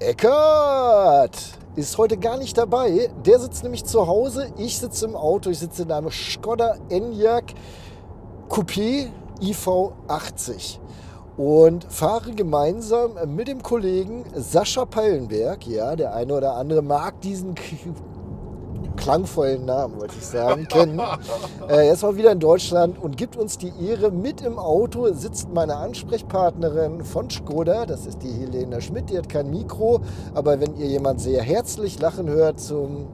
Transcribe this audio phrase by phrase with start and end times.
[0.00, 1.36] Eckart
[1.74, 3.10] ist heute gar nicht dabei.
[3.26, 4.52] Der sitzt nämlich zu Hause.
[4.56, 5.50] Ich sitze im Auto.
[5.50, 7.52] Ich sitze in einem Skoda Enyaq
[8.48, 9.08] Coupé
[9.40, 10.78] IV80
[11.36, 15.66] und fahre gemeinsam mit dem Kollegen Sascha Peilenberg.
[15.66, 17.56] Ja, der eine oder andere mag diesen
[18.98, 21.00] klangvollen Namen, wollte ich sagen, kennen.
[21.68, 24.10] Äh, er ist mal wieder in Deutschland und gibt uns die Ehre.
[24.10, 29.28] Mit im Auto sitzt meine Ansprechpartnerin von Skoda, das ist die Helena Schmidt, die hat
[29.28, 30.00] kein Mikro,
[30.34, 33.06] aber wenn ihr jemand sehr herzlich lachen hört zum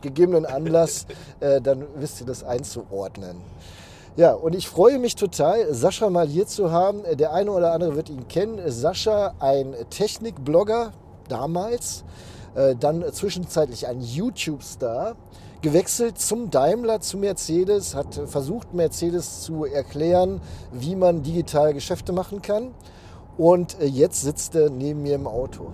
[0.00, 1.06] gegebenen Anlass,
[1.40, 3.36] äh, dann wisst ihr das einzuordnen.
[4.16, 7.02] Ja, und ich freue mich total, Sascha mal hier zu haben.
[7.16, 8.58] Der eine oder andere wird ihn kennen.
[8.66, 10.92] Sascha, ein Technikblogger
[11.28, 12.02] damals,
[12.54, 15.16] äh, dann zwischenzeitlich ein YouTube-Star,
[15.62, 20.40] gewechselt zum Daimler, zu Mercedes, hat versucht, Mercedes zu erklären,
[20.72, 22.74] wie man digital Geschäfte machen kann.
[23.36, 25.72] Und äh, jetzt sitzt er neben mir im Auto.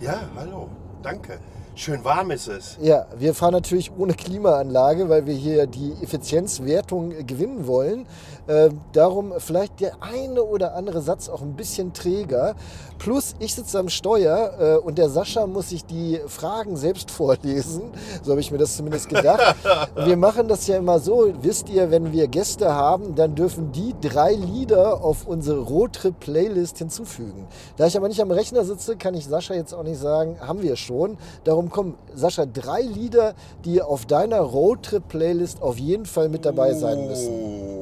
[0.00, 0.68] Ja, hallo,
[1.02, 1.38] danke.
[1.74, 2.76] Schön warm ist es.
[2.82, 8.06] Ja, wir fahren natürlich ohne Klimaanlage, weil wir hier die Effizienzwertung gewinnen wollen.
[8.46, 12.54] Äh, darum vielleicht der eine oder andere Satz auch ein bisschen träger.
[12.98, 17.84] Plus, ich sitze am Steuer äh, und der Sascha muss sich die Fragen selbst vorlesen.
[18.22, 19.56] So habe ich mir das zumindest gedacht.
[19.96, 23.94] wir machen das ja immer so, wisst ihr, wenn wir Gäste haben, dann dürfen die
[24.00, 27.46] drei Lieder auf unsere Roadtrip-Playlist hinzufügen.
[27.76, 30.62] Da ich aber nicht am Rechner sitze, kann ich Sascha jetzt auch nicht sagen, haben
[30.62, 31.16] wir schon.
[31.44, 33.34] Darum Darum kommen, Sascha, drei Lieder,
[33.64, 37.81] die auf deiner Roadtrip-Playlist auf jeden Fall mit dabei sein müssen.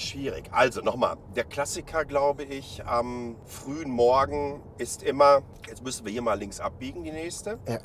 [0.00, 0.48] Schwierig.
[0.50, 6.22] Also nochmal, der Klassiker, glaube ich, am frühen Morgen ist immer, jetzt müssen wir hier
[6.22, 7.58] mal links abbiegen, die nächste.
[7.68, 7.80] Ja.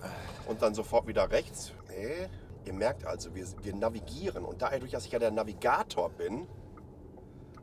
[0.48, 1.74] Und dann sofort wieder rechts.
[1.90, 2.30] Nee.
[2.64, 4.46] Ihr merkt also, wir, wir navigieren.
[4.46, 6.48] Und dadurch, dass ich ja der Navigator bin,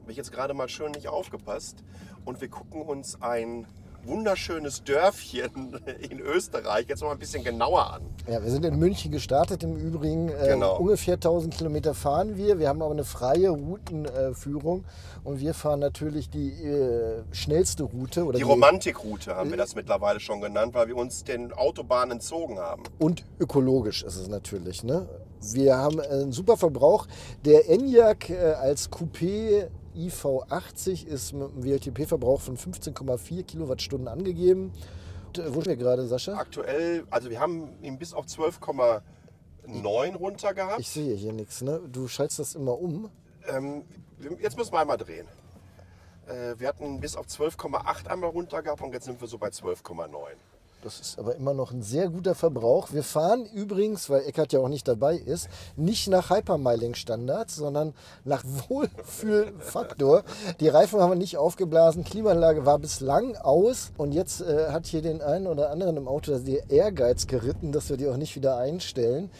[0.03, 1.83] habe ich jetzt gerade mal schön nicht aufgepasst.
[2.27, 3.66] Und wir gucken uns ein
[4.05, 8.03] wunderschönes Dörfchen in Österreich jetzt noch mal ein bisschen genauer an.
[8.28, 10.28] Ja, wir sind in München gestartet im Übrigen.
[10.28, 10.78] Äh, genau.
[10.78, 12.59] ungefähr 1000 Kilometer fahren wir.
[12.59, 14.84] Wir haben aber eine freie Routenführung
[15.25, 18.25] und wir fahren natürlich die äh, schnellste Route.
[18.25, 22.12] Oder die, die Romantikroute haben wir das mittlerweile schon genannt, weil wir uns den Autobahnen
[22.12, 22.82] entzogen haben.
[22.99, 24.84] Und ökologisch ist es natürlich.
[24.84, 25.09] Ne?
[25.53, 27.06] Wir haben einen super Verbrauch.
[27.44, 34.72] Der Enyaq äh, als Coupé IV80 ist mit einem WLTP-Verbrauch von 15,4 Kilowattstunden angegeben.
[35.36, 36.34] Wo sind wir gerade, Sascha?
[36.36, 40.81] Aktuell, also wir haben ihn bis auf 12,9 runter gehabt.
[40.81, 41.81] Ich sehe hier nichts, ne?
[41.91, 43.10] Du schaltest das immer um.
[43.48, 43.84] Ähm,
[44.41, 45.26] jetzt müssen wir einmal drehen.
[46.26, 49.48] Äh, wir hatten bis auf 12,8 einmal runter gehabt und jetzt sind wir so bei
[49.48, 50.08] 12,9.
[50.82, 52.88] Das ist aber immer noch ein sehr guter Verbrauch.
[52.93, 57.94] Wir fahren übrigens, weil Eckert ja auch nicht dabei ist, nicht nach Hypermiling-Standards, sondern
[58.25, 60.25] nach Wohlfühlfaktor.
[60.59, 65.03] Die Reifen haben wir nicht aufgeblasen, Klimaanlage war bislang aus und jetzt äh, hat hier
[65.03, 68.56] den einen oder anderen im Auto der Ehrgeiz geritten, dass wir die auch nicht wieder
[68.56, 69.31] einstellen.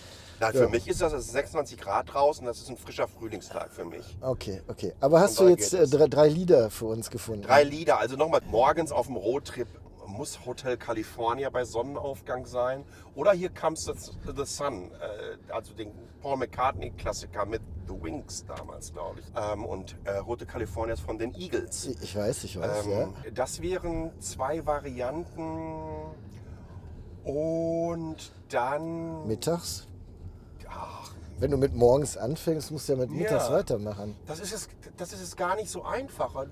[0.41, 3.73] Ja, für mich ist das, das ist 26 Grad draußen, das ist ein frischer Frühlingstag
[3.73, 4.17] für mich.
[4.21, 4.93] Okay, okay.
[5.01, 7.43] Aber hast du jetzt äh, drei, drei Lieder für uns gefunden?
[7.43, 9.69] Drei Lieder, also nochmal morgens auf dem Roadtrip
[10.07, 12.85] muss Hotel California bei Sonnenaufgang sein.
[13.15, 13.93] Oder hier Comes the,
[14.37, 19.27] the Sun, äh, also den Paul McCartney-Klassiker mit The Wings damals, glaube ich.
[19.37, 21.87] Ähm, und äh, Rote California ist von den Eagles.
[22.01, 23.09] Ich weiß, ich weiß, ähm, ja.
[23.35, 26.13] Das wären zwei Varianten.
[27.25, 29.27] Und dann.
[29.27, 29.87] Mittags?
[30.69, 34.17] Ach, wenn du mit morgens anfängst, musst du ja mit mittags ja, weitermachen.
[34.27, 36.47] Das ist, es, das ist es gar nicht so einfach.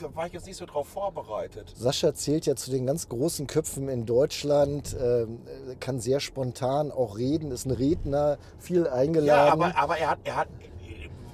[0.00, 1.74] Da war ich jetzt nicht so drauf vorbereitet.
[1.76, 5.26] Sascha zählt ja zu den ganz großen Köpfen in Deutschland, äh,
[5.78, 9.26] kann sehr spontan auch reden, ist ein Redner, viel eingeladen.
[9.26, 10.48] Ja, aber, aber er, hat, er hat,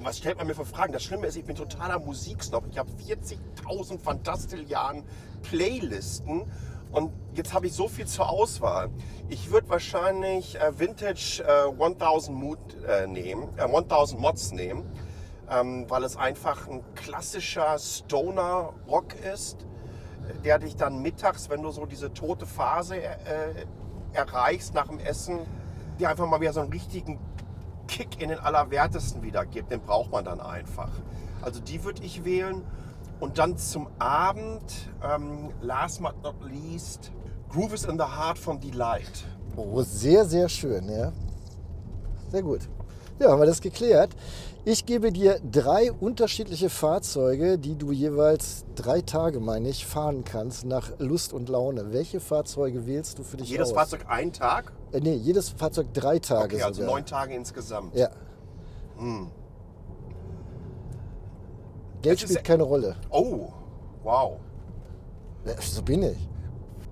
[0.00, 0.92] was stellt man mir für Fragen?
[0.92, 2.64] Das Schlimme ist, ich bin totaler Musiksnob.
[2.70, 5.04] Ich habe 40.000 Fantastillianen
[5.42, 6.50] Playlisten
[6.90, 8.90] und jetzt habe ich so viel zur Auswahl.
[9.28, 14.84] Ich würde wahrscheinlich äh, Vintage äh, 1000 Mood äh, nehmen, 1000 äh, Mods nehmen
[15.50, 19.66] ähm, weil es einfach ein klassischer Stoner-Rock ist,
[20.44, 23.66] der dich dann mittags, wenn du so diese tote Phase äh,
[24.12, 25.40] erreichst nach dem Essen,
[25.98, 27.18] dir einfach mal wieder so einen richtigen
[27.86, 29.70] Kick in den Allerwertesten wieder gibt.
[29.70, 30.90] Den braucht man dann einfach.
[31.42, 32.64] Also die würde ich wählen.
[33.20, 37.12] Und dann zum Abend, ähm, last but not least,
[37.48, 39.24] Groove is in the Heart von Delight.
[39.56, 41.12] Oh, sehr, sehr schön, ja.
[42.30, 42.68] Sehr gut.
[43.18, 44.10] Ja, haben wir das geklärt.
[44.64, 50.64] Ich gebe dir drei unterschiedliche Fahrzeuge, die du jeweils drei Tage, meine ich, fahren kannst
[50.66, 51.92] nach Lust und Laune.
[51.92, 53.74] Welche Fahrzeuge wählst du für dich Jedes aus?
[53.74, 54.72] Fahrzeug einen Tag?
[54.92, 56.56] Äh, nee, jedes Fahrzeug drei Tage.
[56.56, 56.94] Okay, also sogar.
[56.94, 57.94] neun Tage insgesamt.
[57.94, 58.10] Ja.
[58.98, 59.30] Hm.
[62.02, 62.96] Geld spielt keine Rolle.
[63.10, 63.48] Oh,
[64.02, 64.38] wow.
[65.46, 66.28] Ja, So bin ich.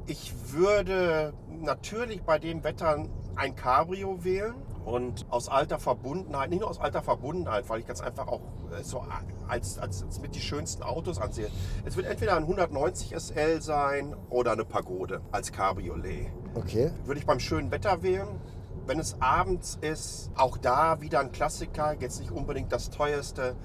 [0.06, 3.05] Ich würde natürlich bei dem Wetter
[3.37, 8.00] ein Cabrio wählen und aus alter Verbundenheit, nicht nur aus alter Verbundenheit, weil ich ganz
[8.00, 8.40] einfach auch
[8.78, 9.02] äh, so
[9.48, 11.48] als, als, als mit die schönsten Autos ansehe.
[11.84, 16.28] Es wird entweder ein 190 SL sein oder eine Pagode als Cabriolet.
[16.54, 16.90] Okay.
[17.04, 18.28] Würde ich beim schönen Wetter wählen.
[18.86, 23.56] Wenn es abends ist, auch da wieder ein Klassiker, jetzt nicht unbedingt das teuerste,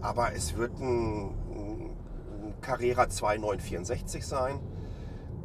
[0.00, 4.60] aber es wird ein, ein Carrera 2964 sein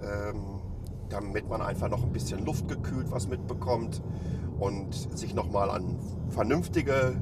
[0.03, 0.61] ähm,
[1.09, 4.01] damit man einfach noch ein bisschen luftgekühlt was mitbekommt
[4.59, 5.97] und sich nochmal an
[6.29, 7.15] vernünftige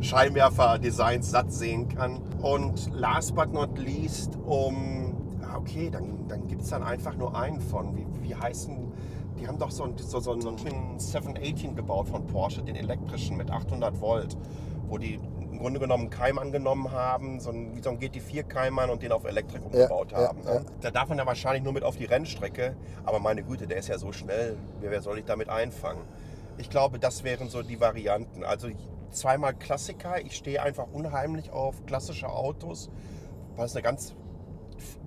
[0.00, 2.20] Scheinwerfer-Designs satt sehen kann.
[2.42, 7.36] Und last but not least, um, ah, okay, dann, dann gibt es dann einfach nur
[7.36, 8.92] einen von, wie, wie heißen,
[9.38, 13.50] die haben doch so, ein- so, so einen 718 gebaut von Porsche, den elektrischen mit
[13.50, 14.36] 800 Volt,
[14.88, 15.18] wo die
[15.50, 19.12] im Grunde genommen einen Keim angenommen haben, so ein, wie so ein GT4-Keimann und den
[19.12, 20.38] auf Elektrik umgebaut ja, haben.
[20.44, 20.54] ja.
[20.54, 20.64] Ne?
[20.80, 23.88] Da darf man ja wahrscheinlich nur mit auf die Rennstrecke, aber meine Güte, der ist
[23.88, 26.02] ja so schnell, wer soll ich damit einfangen?
[26.58, 28.44] Ich glaube, das wären so die Varianten.
[28.44, 28.68] Also
[29.10, 32.90] zweimal Klassiker, ich stehe einfach unheimlich auf klassische Autos,
[33.56, 34.14] es eine ganz,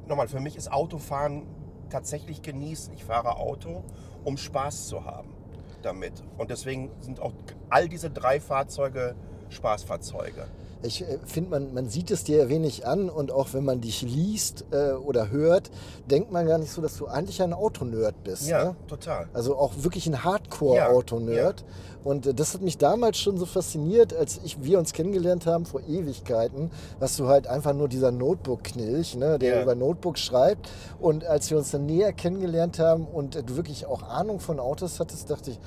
[0.08, 1.46] nochmal, für mich ist Autofahren
[1.90, 2.94] tatsächlich genießen.
[2.94, 3.84] Ich fahre Auto,
[4.24, 5.34] um Spaß zu haben
[5.82, 6.24] damit.
[6.38, 7.34] Und deswegen sind auch
[7.70, 9.16] all diese drei Fahrzeuge
[9.50, 10.48] Spaßfahrzeuge.
[10.84, 13.82] Ich äh, finde, man, man sieht es dir ja wenig an und auch wenn man
[13.82, 15.72] dich liest äh, oder hört,
[16.10, 18.48] denkt man gar nicht so, dass du eigentlich ein Autonerd bist.
[18.48, 18.76] Ja, Ne?
[18.88, 19.28] total.
[19.34, 21.66] Also auch wirklich ein Hardcore-Autonerd.
[22.04, 25.66] Und äh, das hat mich damals schon so fasziniert, als ich, wir uns kennengelernt haben
[25.66, 29.64] vor Ewigkeiten, was du halt einfach nur dieser Notebook-Knilch, ne, der Ja.
[29.64, 30.70] über Notebook schreibt.
[31.00, 34.60] Und als wir uns dann näher kennengelernt haben und äh, du wirklich auch Ahnung von
[34.60, 35.60] Autos hattest, dachte ich,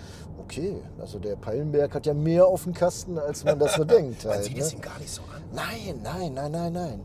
[0.45, 4.25] okay, also der Peilenberg hat ja mehr auf dem Kasten, als man das so denkt.
[4.25, 4.63] Man Halt, sieht ne?
[4.63, 5.43] es ihm gar nicht so an.
[5.53, 7.01] Nein, nein, nein, nein, nein.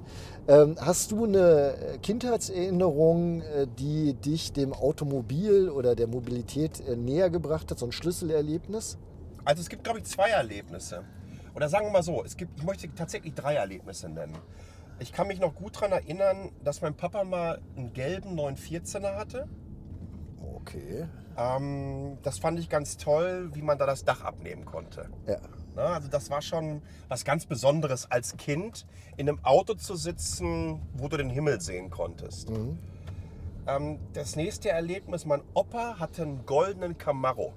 [0.47, 7.29] Ähm, hast du eine Kindheitserinnerung, äh, die dich dem Automobil oder der Mobilität äh, näher
[7.29, 8.97] gebracht hat, so ein Schlüsselerlebnis?
[9.43, 11.03] Also es gibt, glaube ich, zwei Erlebnisse.
[11.55, 14.37] Oder sagen wir mal so, es gibt, ich möchte tatsächlich drei Erlebnisse nennen.
[14.99, 19.47] Ich kann mich noch gut daran erinnern, dass mein Papa mal einen gelben 914er hatte.
[20.55, 21.05] Okay.
[21.37, 25.09] Ähm, das fand ich ganz toll, wie man da das Dach abnehmen konnte.
[25.27, 25.39] Ja.
[25.75, 28.85] Na, also das war schon was ganz Besonderes als Kind,
[29.17, 32.49] in einem Auto zu sitzen, wo du den Himmel sehen konntest.
[33.67, 37.53] Ähm, das nächste Erlebnis, mein Opa hatte einen goldenen Camaro.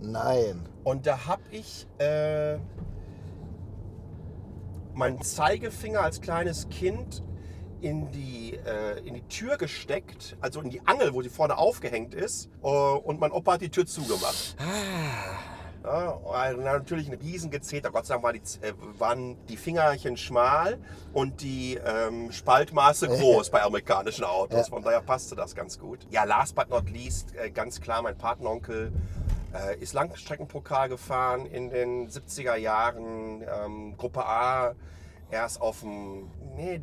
[0.00, 0.68] Nein.
[0.82, 2.58] Und da habe ich äh,
[4.92, 7.22] meinen Zeigefinger als kleines Kind
[7.84, 12.14] in die, äh, in die Tür gesteckt, also in die Angel, wo sie vorne aufgehängt
[12.14, 12.48] ist.
[12.62, 14.56] Äh, und mein Opa hat die Tür zugemacht.
[15.84, 17.90] Ja, und natürlich ein Riesengezeter.
[17.90, 20.78] Gott sei Dank war die, äh, waren die Fingerchen schmal
[21.12, 24.68] und die ähm, Spaltmaße groß bei amerikanischen Autos.
[24.68, 26.06] Von daher passte das ganz gut.
[26.08, 28.92] Ja, last but not least, äh, ganz klar, mein Patenonkel
[29.54, 34.74] äh, ist Langstreckenpokal gefahren in den 70er Jahren, ähm, Gruppe A.
[35.30, 36.78] Er ist auf dem, nee,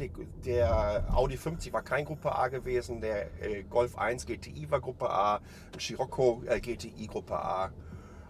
[0.46, 5.10] der, Audi 50 war kein Gruppe A gewesen, der äh, Golf 1 GTI war Gruppe
[5.10, 5.40] A,
[5.80, 7.72] Scirocco äh, GTI Gruppe A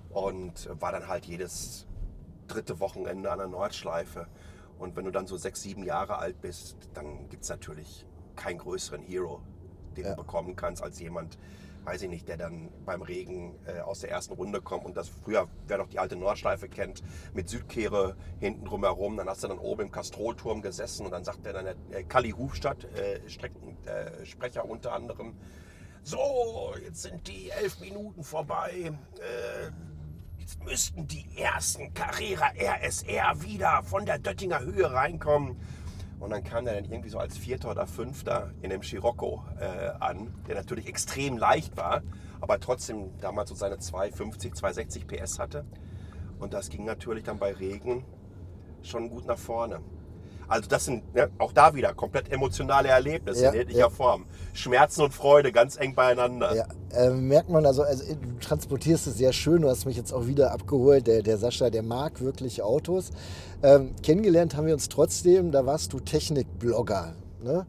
[0.09, 1.87] und war dann halt jedes
[2.47, 4.27] dritte Wochenende an der Nordschleife.
[4.77, 8.05] Und wenn du dann so sechs, sieben Jahre alt bist, dann gibt es natürlich
[8.35, 9.41] keinen größeren Hero,
[9.95, 10.09] den Ja.
[10.11, 11.37] du bekommen kannst, als jemand,
[11.83, 15.09] weiß ich nicht, der dann beim Regen äh, aus der ersten Runde kommt und das
[15.09, 19.59] früher, wer noch die alte Nordschleife kennt, mit Südkehre hinten drumherum, dann hast du dann
[19.59, 24.63] oben im Kastrolturm gesessen und dann sagt der dann der äh, Kalli Hufstadt, äh, Streckensprecher
[24.63, 25.35] äh, unter anderem,
[26.03, 28.91] so, jetzt sind die elf Minuten vorbei.
[29.19, 29.71] Äh,
[30.39, 35.57] jetzt müssten die ersten Carrera RSR wieder von der Döttinger Höhe reinkommen.
[36.21, 39.89] Und dann kam der dann irgendwie so als Vierter oder Fünfter in dem Scirocco äh,
[39.99, 42.03] an, der natürlich extrem leicht war,
[42.39, 45.65] aber trotzdem damals so seine 250, 260 PS hatte.
[46.39, 48.05] Und das ging natürlich dann bei Regen
[48.83, 49.81] schon gut nach vorne.
[50.51, 53.89] Also das sind ne, auch da wieder komplett emotionale Erlebnisse Ja, in jeglicher ja.
[53.89, 54.25] Form.
[54.53, 56.53] Schmerzen und Freude ganz eng beieinander.
[56.53, 60.11] Ja, äh, merkt man also, also, du transportierst es sehr schön, du hast mich jetzt
[60.11, 61.07] auch wieder abgeholt.
[61.07, 63.11] Der, der Sascha, der mag wirklich Autos.
[63.63, 67.15] Ähm, kennengelernt haben wir uns trotzdem, da warst du Technikblogger.
[67.41, 67.65] Ne?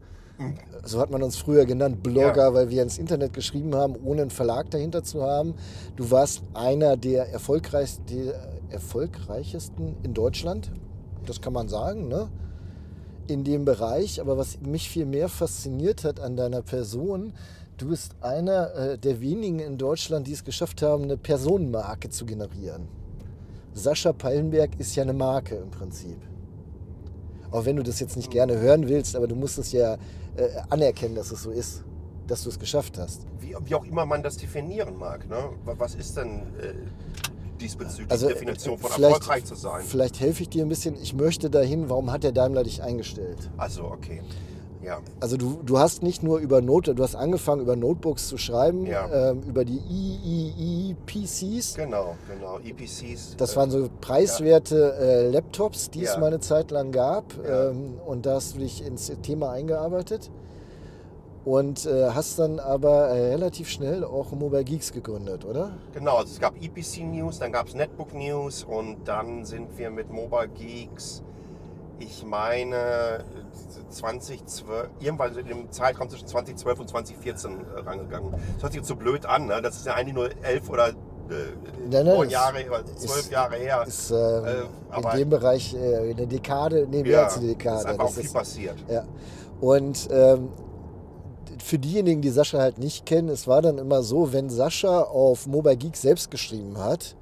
[0.83, 2.53] So hat man uns früher genannt, Blogger, Ja.
[2.53, 5.53] weil wir ins Internet geschrieben haben, ohne einen Verlag dahinter zu haben.
[5.95, 8.33] Du warst einer der erfolgreich, der
[8.69, 10.69] erfolgreichesten in Deutschland,
[11.25, 12.27] das kann man sagen, ne?
[13.27, 14.19] In dem Bereich.
[14.21, 17.33] Aber was mich viel mehr fasziniert hat an deiner Person,
[17.77, 22.25] du bist einer äh, der wenigen in Deutschland, die es geschafft haben, eine Personenmarke zu
[22.25, 22.87] generieren.
[23.73, 26.17] Sascha Pallenberg ist ja eine Marke im Prinzip.
[27.51, 29.95] Auch wenn du das jetzt nicht gerne hören willst, aber du musst es ja
[30.35, 31.83] äh, anerkennen, dass es so ist,
[32.27, 33.25] dass du es geschafft hast.
[33.39, 35.27] Wie, wie auch immer man das definieren mag.
[35.29, 35.49] Ne?
[35.65, 36.73] Wa- Was ist denn äh,
[37.63, 39.81] diesbezüglich Also, äh, von vielleicht- erfolgreich zu sein?
[39.85, 40.95] Vielleicht helfe ich dir ein bisschen.
[41.01, 43.37] Ich möchte dahin, warum hat der Daimler dich eingestellt?
[43.57, 44.21] Also, okay.
[44.83, 44.99] Ja.
[45.21, 48.85] Also du, du hast nicht nur über Note, du hast angefangen über Notebooks zu schreiben,
[48.85, 49.29] Ja.
[49.31, 51.75] ähm, über die IEEE-PCs.
[51.75, 52.59] Genau, genau.
[52.59, 53.35] EPCs.
[53.37, 56.19] Das äh, waren so preiswerte äh, Laptops, die es Ja.
[56.19, 57.33] mal eine Zeit lang gab.
[57.47, 57.69] Ja.
[57.69, 60.29] Ähm, und da hast du dich ins Thema eingearbeitet.
[61.45, 65.71] Und äh, hast dann aber äh, relativ schnell auch Mobile Geeks gegründet, oder?
[65.93, 69.89] Genau, also es gab EPC News, dann gab es Netbook News und dann sind wir
[69.89, 71.21] mit Mobile Geeks,
[71.99, 73.25] ich meine
[73.89, 78.31] 2012, irgendwann in dem Zeitraum zwischen 2012 und 2014 äh, rangegangen.
[78.31, 79.61] Das hört sich jetzt so blöd an, ne?
[79.61, 80.93] das ist ja eigentlich nur elf oder äh,
[82.03, 83.83] neun Jahre, oder zwölf ist- Jahre her.
[83.85, 84.63] Ist äh, Äh,
[85.11, 87.79] in dem Bereich äh, eine Dekade, nee, mehr als eine Dekade.
[87.79, 88.75] ist einfach auch Das viel ist- passiert.
[88.89, 89.03] Ja.
[89.61, 90.49] Und ähm,
[91.63, 95.47] für diejenigen, die Sascha halt nicht kennen, es war dann immer so, wenn Sascha auf
[95.47, 97.15] Mobile Geek selbst geschrieben hat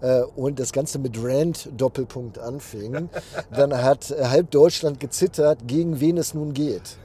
[0.00, 3.08] äh, und das Ganze mit Rand Doppelpunkt anfing,
[3.54, 6.96] dann hat äh, halb Deutschland gezittert, gegen wen es nun geht.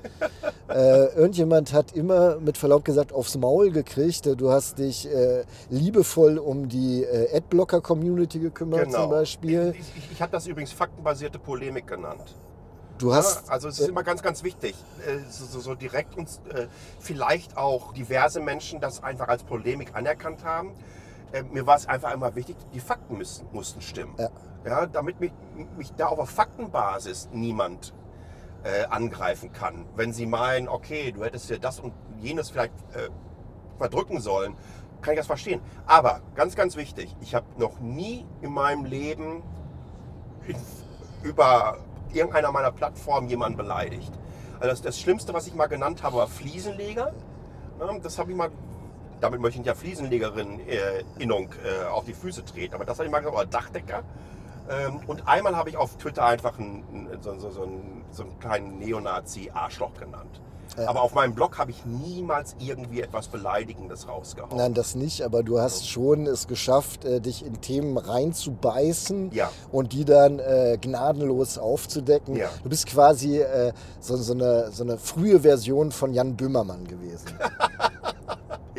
[0.69, 4.25] Äh, irgendjemand hat immer mit Verlaub gesagt aufs Maul gekriegt.
[4.37, 9.01] Du hast dich äh, liebevoll um die äh, Adblocker-Community gekümmert Genau.
[9.01, 9.73] zum Beispiel.
[9.77, 12.35] Ich, ich, ich habe das übrigens faktenbasierte Polemik genannt.
[12.99, 14.75] Du Ja, hast also es ist immer ganz, ganz wichtig,
[15.07, 16.67] äh, so, so, so direkt uns äh,
[16.99, 20.73] vielleicht auch diverse Menschen das einfach als Polemik anerkannt haben.
[21.31, 24.15] Äh, mir war es einfach immer wichtig, die Fakten müssen, mussten stimmen.
[24.17, 24.29] Ja.
[24.65, 25.31] Ja, damit mich,
[25.77, 27.93] mich da auf Faktenbasis niemand
[28.63, 29.85] äh, angreifen kann.
[29.95, 33.09] Wenn sie meinen, okay, du hättest dir das und jenes vielleicht äh,
[33.77, 34.57] verdrücken sollen,
[35.01, 35.61] kann ich das verstehen.
[35.85, 39.41] Aber ganz, ganz wichtig, ich habe noch nie in meinem Leben
[41.23, 41.77] über
[42.13, 44.11] irgendeiner meiner Plattformen jemanden beleidigt.
[44.59, 47.13] Also das, das Schlimmste, was ich mal genannt habe, war Fliesenleger.
[48.03, 48.49] Das habe ich mal,
[49.21, 53.05] damit möchte ich ja Fliesenlegerin äh, Innung äh, auf die Füße treten, aber das habe
[53.05, 54.03] ich mal gesagt, oder Dachdecker.
[54.69, 58.39] Ähm, und einmal habe ich auf Twitter einfach einen- so, so, so, einen, so einen
[58.39, 60.41] kleinen Neonazi-Arschloch genannt.
[60.77, 60.87] Ja.
[60.87, 64.55] Aber auf meinem Blog habe ich niemals irgendwie etwas Beleidigendes rausgehauen.
[64.57, 69.51] Nein, das nicht, aber du hast schon es geschafft, äh, dich in Themen reinzubeißen Ja.
[69.71, 72.35] und die dann äh, gnadenlos aufzudecken.
[72.35, 72.49] Ja.
[72.63, 77.25] Du bist quasi äh, so, so, eine, so eine frühe Version von Jan Böhmermann gewesen.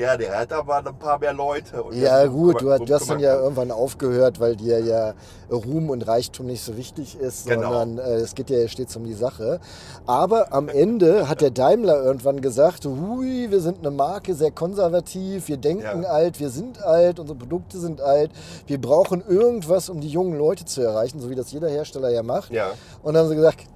[0.00, 1.85] Ja, der hat aber ein paar mehr Leute.
[1.92, 5.12] Ja, gut, du, du hast dann ja irgendwann aufgehört, weil dir ja
[5.52, 7.71] Ruhm und Reichtum nicht so wichtig ist, Genau.
[7.75, 9.61] sondern äh, es geht ja stets um die Sache.
[10.07, 15.49] Aber am Ende hat der Daimler irgendwann gesagt, hui, wir sind eine Marke, sehr konservativ,
[15.49, 16.09] wir denken Ja.
[16.09, 18.30] alt, wir sind alt, unsere Produkte sind alt,
[18.66, 22.23] wir brauchen irgendwas, um die jungen Leute zu erreichen, so wie das jeder Hersteller ja
[22.23, 22.52] macht.
[22.52, 22.69] Ja.
[23.02, 23.66] Und dann haben sie gesagt,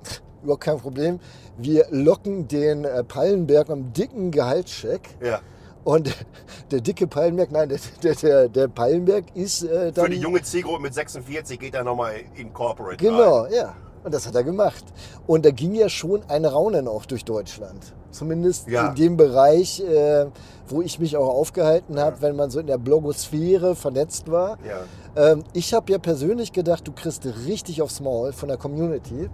[0.43, 1.21] überhaupt kein Problem,
[1.59, 5.03] wir locken den äh, Pallenberg am dicken Gehaltscheck.
[5.23, 5.41] Ja.
[5.85, 6.15] Und
[6.71, 7.69] der dicke Pallenberg, nein,
[8.03, 10.07] der, der, der, Pallenberg ist äh, dann.
[10.07, 12.97] Für die junge Zielgruppe mit 46 geht er nochmal in Corporate.
[12.97, 13.53] Genau, rein.
[13.53, 13.75] ja.
[14.03, 14.85] Und das hat er gemacht.
[15.27, 17.95] Und da ging ja schon ein Raunen auch durch Deutschland.
[18.11, 18.89] Zumindest Ja.
[18.89, 20.27] in dem Bereich, äh,
[20.69, 24.59] wo ich mich auch aufgehalten habe, wenn man so in der Blogosphäre vernetzt war.
[24.67, 25.33] Ja.
[25.33, 29.31] Ähm, ich habe ja persönlich gedacht, du kriegst richtig aufs Maul von der Community,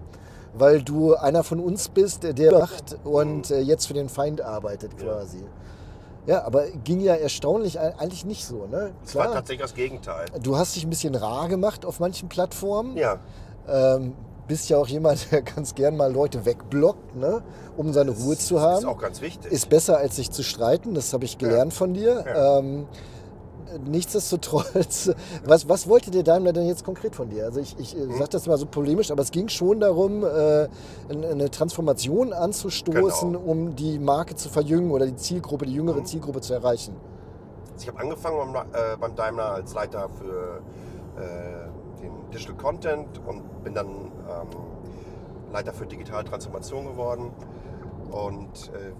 [0.55, 4.93] weil du einer von uns bist, der macht und äh, jetzt für den Feind arbeitet
[4.99, 5.05] Ja.
[5.15, 5.45] quasi.
[6.31, 8.93] Ja, aber ging ja erstaunlich eigentlich nicht so, ne?
[9.03, 10.27] Das war tatsächlich das Gegenteil.
[10.41, 12.97] du hast dich ein bisschen rar gemacht auf manchen Plattformen.
[12.97, 13.19] Ja.
[13.69, 14.13] Ähm,
[14.47, 17.43] bist ja auch jemand, der ganz gern mal Leute wegblockt, ne?
[17.77, 18.79] um seine Ruhe zu Das haben.
[18.79, 19.51] ist auch ganz wichtig.
[19.51, 20.95] Ist besser, als sich zu streiten.
[20.95, 22.25] Das habe ich gelernt von dir.
[22.25, 22.59] Ja.
[22.59, 22.87] Ähm,
[23.87, 25.11] nichtsdestotrotz,
[25.45, 27.45] was, was wollte der Daimler denn jetzt konkret von dir?
[27.45, 28.13] Also ich, ich Hm?
[28.13, 30.69] sage das mal so polemisch, aber es ging schon darum, äh,
[31.09, 33.45] eine Transformation anzustoßen, Genau.
[33.45, 36.05] um die Marke zu verjüngen oder die Zielgruppe, die jüngere Mhm.
[36.05, 36.95] Zielgruppe zu erreichen.
[37.75, 40.61] Also ich habe angefangen beim, äh, beim Daimler als Leiter für
[41.21, 44.49] äh, den Digital Content und bin dann ähm,
[45.53, 47.31] Leiter für digitale Transformation geworden.
[48.11, 48.93] Und äh,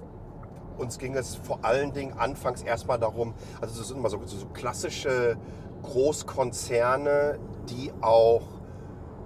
[0.81, 4.47] uns ging es vor allen Dingen anfangs erstmal darum, also das sind immer so, so
[4.47, 5.37] klassische
[5.83, 8.43] Großkonzerne, die auch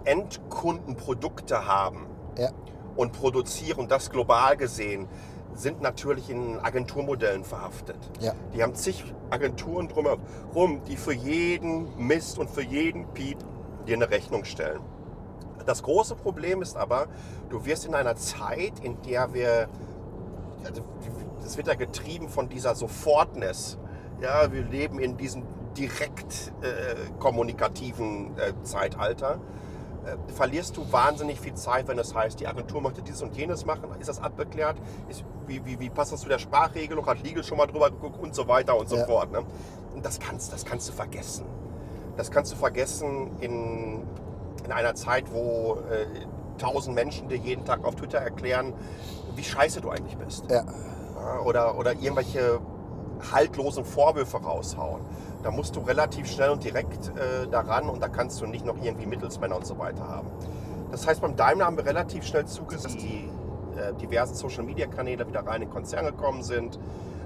[0.05, 2.07] Endkundenprodukte haben
[2.37, 2.51] Ja.
[2.97, 5.09] und produzieren, das global gesehen,
[5.55, 7.97] sind natürlich in Agenturmodellen verhaftet.
[8.21, 8.33] Ja.
[8.53, 13.39] Die haben zig Agenturen drumherum, die für jeden Mist und für jeden Piep
[13.87, 14.81] dir eine Rechnung stellen.
[15.65, 17.07] Das große Problem ist aber,
[17.49, 19.69] du wirst in einer Zeit, in der wir,
[20.65, 20.83] also
[21.45, 23.79] das wird ja getrieben von dieser Sofortness.
[24.21, 25.43] Ja, wir leben in diesem
[25.77, 29.39] direkt äh, kommunikativen äh, Zeitalter.
[30.07, 33.65] äh, verlierst du wahnsinnig viel Zeit, wenn das heißt, die Agentur möchte dieses und jenes
[33.67, 33.85] machen.
[34.01, 34.77] Ist das abgeklärt?
[35.09, 37.05] Ist, wie, wie, wie passt das zu der Sprachregelung?
[37.07, 39.05] Hat Legal schon mal drüber geguckt und so weiter und so Ja.
[39.07, 39.33] fort.
[39.33, 39.43] Ne?
[39.95, 41.45] Und das kannst, das kannst du vergessen.
[42.17, 44.03] Das kannst du vergessen in,
[44.65, 46.07] in einer Zeit, wo äh,
[46.59, 48.73] tausend Menschen dir jeden Tag auf Twitter erklären,
[49.35, 50.49] wie scheiße du eigentlich bist.
[50.51, 50.65] Ja.
[51.45, 52.61] Oder, oder irgendwelche
[53.33, 55.03] haltlosen Vorwürfe raushauen.
[55.43, 58.77] Da musst du relativ schnell und direkt äh, daran und da kannst du nicht noch
[58.83, 60.29] irgendwie Mittelsmänner und so weiter haben.
[60.91, 63.29] Das heißt, beim Daimler haben wir relativ schnell zugesagt, dass die
[63.77, 66.79] äh, diversen Social-Media-Kanäle wieder rein in den Konzern gekommen sind,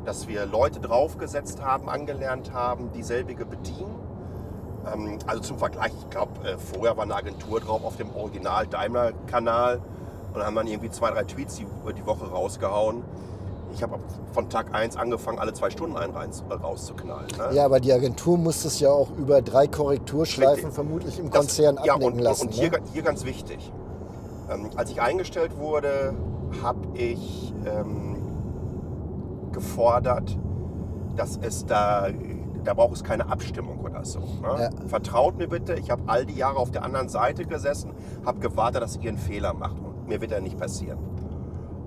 [0.05, 3.95] dass wir Leute draufgesetzt haben, angelernt haben, die selbige bedienen.
[4.93, 8.67] Ähm, also zum Vergleich, ich glaube, äh, vorher war eine Agentur drauf auf dem Original
[8.67, 9.81] Daimler-Kanal
[10.35, 13.05] und haben dann irgendwie zwei, drei Tweets die, die Woche rausgehauen.
[13.73, 13.99] Ich habe
[14.33, 17.27] von Tag 1 angefangen, alle zwei Stunden einen rein, äh, rauszuknallen.
[17.37, 17.55] Ne?
[17.55, 20.75] ja, aber die Agentur muss es ja auch über drei Korrekturschleifen Richtig.
[20.75, 22.47] vermutlich im Das- Konzern ja, abnicken und, lassen.
[22.49, 22.79] Und hier, ne?
[22.93, 23.73] hier ganz wichtig.
[24.51, 26.15] Ähm, als ich eingestellt wurde,
[26.63, 28.17] habe ich ähm,
[29.53, 30.37] gefordert,
[31.17, 32.09] dass es da,
[32.65, 34.21] da braucht es keine Abstimmung oder so.
[34.21, 34.59] Ne?
[34.59, 34.71] Ja.
[34.87, 37.93] Vertraut mir bitte, ich habe all die Jahre auf der anderen Seite gesessen,
[38.25, 40.99] habe gewartet, dass ihr einen Fehler macht und mir wird er nicht passieren.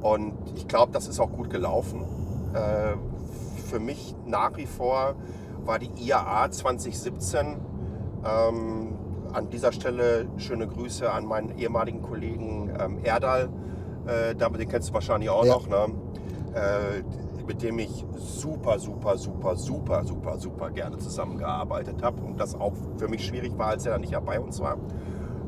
[0.01, 2.01] Und ich glaube, das ist auch gut gelaufen.
[2.53, 2.95] Äh,
[3.69, 5.15] für mich nach wie vor
[5.63, 7.57] war die IAA 2017
[8.25, 8.93] ähm,
[9.33, 13.49] an dieser Stelle schöne Grüße an meinen ehemaligen Kollegen ähm, Erdal,
[14.07, 15.53] äh, damit- den kennst du wahrscheinlich auch Ja.
[15.53, 15.85] noch, ne?
[16.53, 17.03] äh,
[17.47, 22.73] mit dem ich super, super, super, super, super, super gerne zusammengearbeitet habe und das auch
[22.97, 24.73] für mich schwierig war, als er dann nicht bei uns war.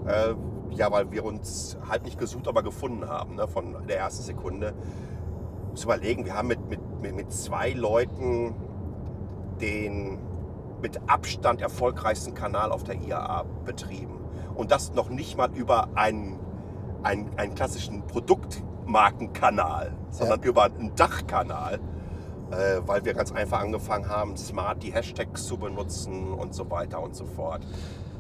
[0.06, 0.34] Äh,
[0.72, 4.74] ja, weil wir uns halt nicht gesucht, aber gefunden haben, ne, von der ersten Sekunde.
[5.72, 8.54] Muss überlegen, wir haben mit, mit, mit, zwei Leuten
[9.62, 10.20] den
[10.82, 14.20] mit Abstand erfolgreichsten Kanal auf der IAA betrieben.
[14.56, 16.38] Und das noch nicht mal über einen,
[17.04, 21.80] einen, einen klassischen Produktmarkenkanal, sondern über einen Dachkanal,
[22.52, 27.02] äh, weil wir ganz einfach angefangen haben, smart die Hashtags zu benutzen und so weiter
[27.02, 27.66] und so fort.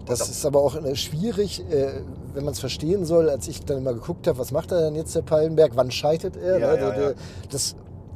[0.06, 2.02] Das das- ist aber auch äh, schwierig, äh,
[2.34, 4.96] wenn man es verstehen soll, als ich dann immer geguckt habe, was macht er denn
[4.96, 6.58] jetzt, der Pallenberg, wann scheitert er?
[6.60, 6.74] Ja, ne?
[6.74, 7.16] ja, Der- der- ja.
[7.52, 7.76] Das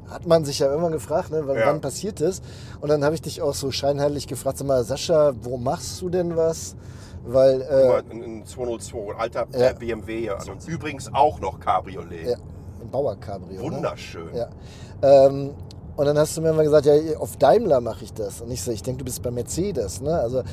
[0.09, 1.41] hat man sich ja irgendwann gefragt, ne?
[1.45, 1.67] wann, Ja.
[1.67, 2.41] wann passiert das?
[2.79, 6.09] Und dann habe ich dich auch so scheinheilig gefragt, sag mal, Sascha, wo machst du
[6.09, 6.75] denn was?
[7.25, 9.73] Weil, äh, Ein, ein 202, ein alter Ja.
[9.73, 10.29] BMW.
[10.29, 12.25] Also übrigens auch noch Cabriolet.
[12.29, 12.35] ja,
[12.81, 13.61] ein Bauer-Cabrio.
[13.61, 13.75] Ne?
[13.75, 14.29] Wunderschön.
[14.33, 14.47] Ja.
[15.01, 15.51] Ähm,
[15.97, 18.41] und dann hast du mir immer gesagt, ja, auf Daimler mache ich das.
[18.41, 19.99] Und ich so, ich denke, du bist bei Mercedes.
[19.99, 20.13] Ne?
[20.13, 20.43] Also äh,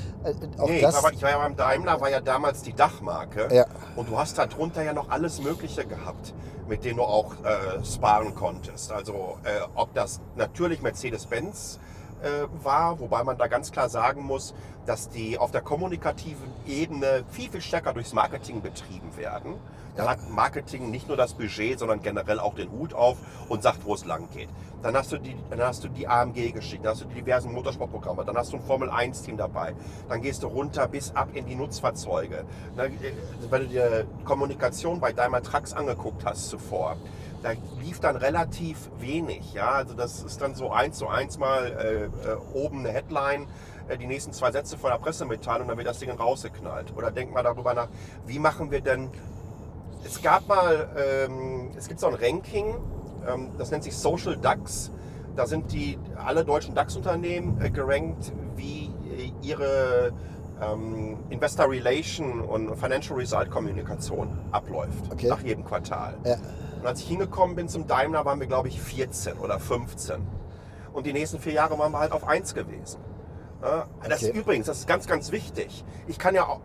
[0.58, 0.96] auch Nee, das.
[0.96, 3.48] aber ich war ja beim Daimler, war ja damals die Dachmarke.
[3.54, 3.66] Ja.
[3.94, 6.32] Und du hast darunter ja noch alles Mögliche gehabt,
[6.66, 8.90] mit dem du auch äh, sparen konntest.
[8.90, 11.78] Also äh, ob das natürlich Mercedes-Benz
[12.22, 14.54] äh, war, wobei man da ganz klar sagen muss,
[14.86, 19.56] dass die auf der kommunikativen Ebene viel, viel stärker durchs Marketing betrieben werden.
[19.96, 23.84] Da hat Marketing nicht nur das Budget, sondern generell auch den Hut auf und sagt,
[23.84, 24.48] wo es lang geht.
[24.82, 28.24] Dann hast du die, dann hast du die AMG-Geschichten, dann hast du die diversen Motorsportprogramme,
[28.24, 29.74] dann hast du ein Formel-1-Team dabei,
[30.08, 32.44] dann gehst du runter bis ab in die Nutzfahrzeuge.
[32.76, 32.90] Äh,
[33.48, 36.96] Wenn du dir Kommunikation bei Daimler Trucks angeguckt hast zuvor,
[37.42, 39.54] da lief dann relativ wenig.
[39.54, 39.70] Ja?
[39.70, 43.46] Also das ist dann so eins zu eins mal äh, äh, oben eine Headline,
[43.88, 46.94] äh, die nächsten zwei Sätze von der Pressemitteilung, dann wird das Ding rausgeknallt.
[46.96, 47.88] Oder denk mal darüber nach,
[48.26, 49.10] wie machen wir denn
[50.04, 52.74] es gab mal, ähm, es gibt so ein Ranking,
[53.28, 54.90] ähm, das nennt sich Social DAX.
[55.36, 60.12] Da sind die alle deutschen DAX-Unternehmen äh, gerankt, wie äh, ihre
[60.62, 65.28] ähm, Investor Relation und Financial Result Kommunikation abläuft Okay.
[65.28, 66.14] nach jedem Quartal.
[66.24, 66.36] Ja.
[66.80, 70.22] Und als ich hingekommen bin zum Daimler, waren wir glaube ich 14 oder 15.
[70.92, 73.00] Und die nächsten vier Jahre waren wir halt auf 1 gewesen.
[73.60, 74.12] Das Okay.
[74.28, 75.84] ist übrigens, das ist ganz, ganz wichtig.
[76.06, 76.60] Ich kann ja auch,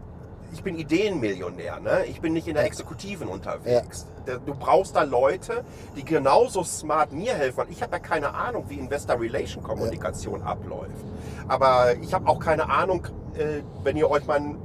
[0.52, 2.06] ich bin Ideenmillionär, ne?
[2.06, 4.08] ich bin nicht in der Exekutiven unterwegs.
[4.26, 5.64] Da- Du brauchst da Leute,
[5.96, 7.66] die genauso smart mir helfen.
[7.70, 11.04] Ich habe ja keine Ahnung, wie Investor Relation Kommunikation abläuft.
[11.48, 14.58] Aber ich habe auch keine Ahnung, äh, wenn ihr euch meinen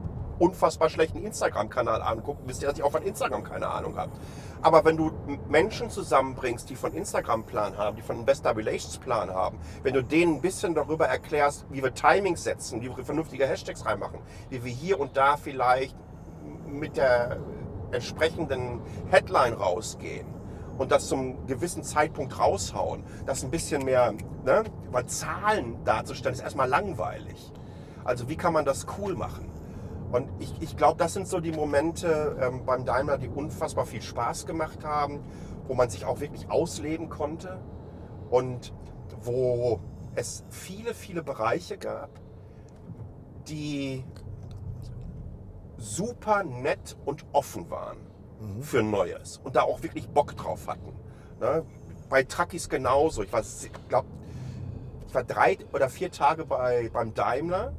[0.45, 4.13] unfassbar schlechten Instagram-Kanal anguckt, wisst ihr, dass ich auch von Instagram keine Ahnung habe.
[4.61, 5.11] Aber wenn du
[5.49, 10.03] Menschen zusammenbringst, die von Instagram Plan haben, die von Investor Relations Plan haben, wenn du
[10.03, 14.65] denen ein bisschen darüber erklärst, wie wir Timings setzen, wie wir vernünftige Hashtags reinmachen, wie
[14.65, 15.97] wir hier und da vielleicht
[16.67, 17.39] mit der
[17.93, 18.81] entsprechenden
[19.11, 20.27] Headline rausgehen
[20.79, 24.13] und das zum gewissen Zeitpunkt raushauen, das ein bisschen mehr,
[24.45, 27.53] ne, weil Zahlen darzustellen ist erstmal langweilig.
[28.05, 29.54] Also wie kann man das cool machen?
[30.15, 34.01] Und ich, ich glaube, das sind so die Momente ähm, beim Daimler, die unfassbar viel
[34.01, 35.19] Spaß gemacht haben,
[35.67, 37.59] wo man sich auch wirklich ausleben konnte
[38.31, 38.73] und
[39.23, 39.81] wo
[40.15, 42.11] es viele, viele Bereiche gab,
[43.49, 44.05] die
[45.79, 47.99] super nett und offen waren
[48.61, 50.93] für Neues und da auch wirklich Bock drauf hatten.
[51.41, 51.67] Ne?
[52.09, 53.25] Bei Truckies genauso.
[53.25, 53.43] Ich war,
[53.89, 54.07] glaube
[55.09, 57.73] ich war drei oder vier Tage bei, beim Daimler.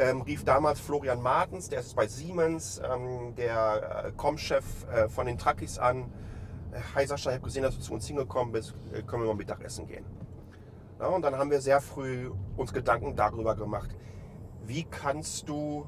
[0.00, 5.26] Ähm, rief damals Florian Martens, der ist bei Siemens, ähm, der äh, Com-Chef äh, von
[5.26, 6.10] den Truckies an.
[6.72, 8.74] Äh, Hi Sascha, ich habe gesehen, dass du zu uns hingekommen bist.
[8.94, 10.06] Äh, können wir mal Mittagessen gehen?
[10.98, 13.94] Ja, und dann haben wir sehr früh uns Gedanken darüber gemacht,
[14.64, 15.86] wie kannst du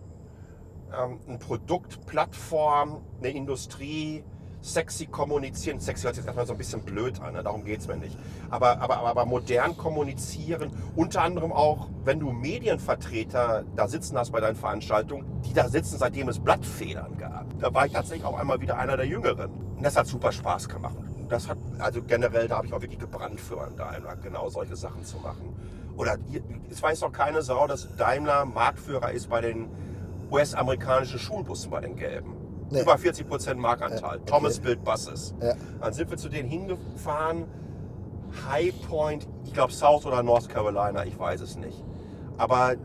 [0.95, 4.25] ähm, ein Produkt, Plattform, eine Industrie
[4.63, 5.81] sexy kommunizieren.
[5.81, 7.43] Sexy hört sich jetzt erstmal so ein bisschen blöd an, ne?
[7.43, 8.17] darum geht es mir nicht.
[8.51, 14.31] Aber, aber, aber, aber modern kommunizieren, unter anderem auch, wenn du Medienvertreter da sitzen hast
[14.31, 17.47] bei deinen Veranstaltungen, die da sitzen, seitdem es Blattfedern gab.
[17.61, 19.51] Da war ich tatsächlich auch einmal wieder einer der Jüngeren.
[19.77, 20.97] Und das hat super Spaß gemacht.
[21.29, 24.77] Das hat, also generell, da habe ich auch wirklich gebrannt für einen Daimler, genau solche
[24.77, 25.55] Sachen zu machen.
[25.97, 26.19] Oder
[26.71, 29.69] es weiß doch keine Sau, dass Daimler Marktführer ist bei den
[30.31, 32.42] US-amerikanischen Schulbussen, bei den gelben.
[32.73, 32.81] Nee.
[32.81, 34.17] Über 40 Prozent Marktanteil.
[34.17, 34.27] okay.
[34.27, 35.35] Thomas Build Buses.
[35.43, 35.55] Ja.
[35.81, 37.45] Dann sind wir zu denen hingefahren.
[38.49, 41.85] High Point, ich glaube South oder North Carolina, ich weiß es nicht.
[42.39, 42.77] Aber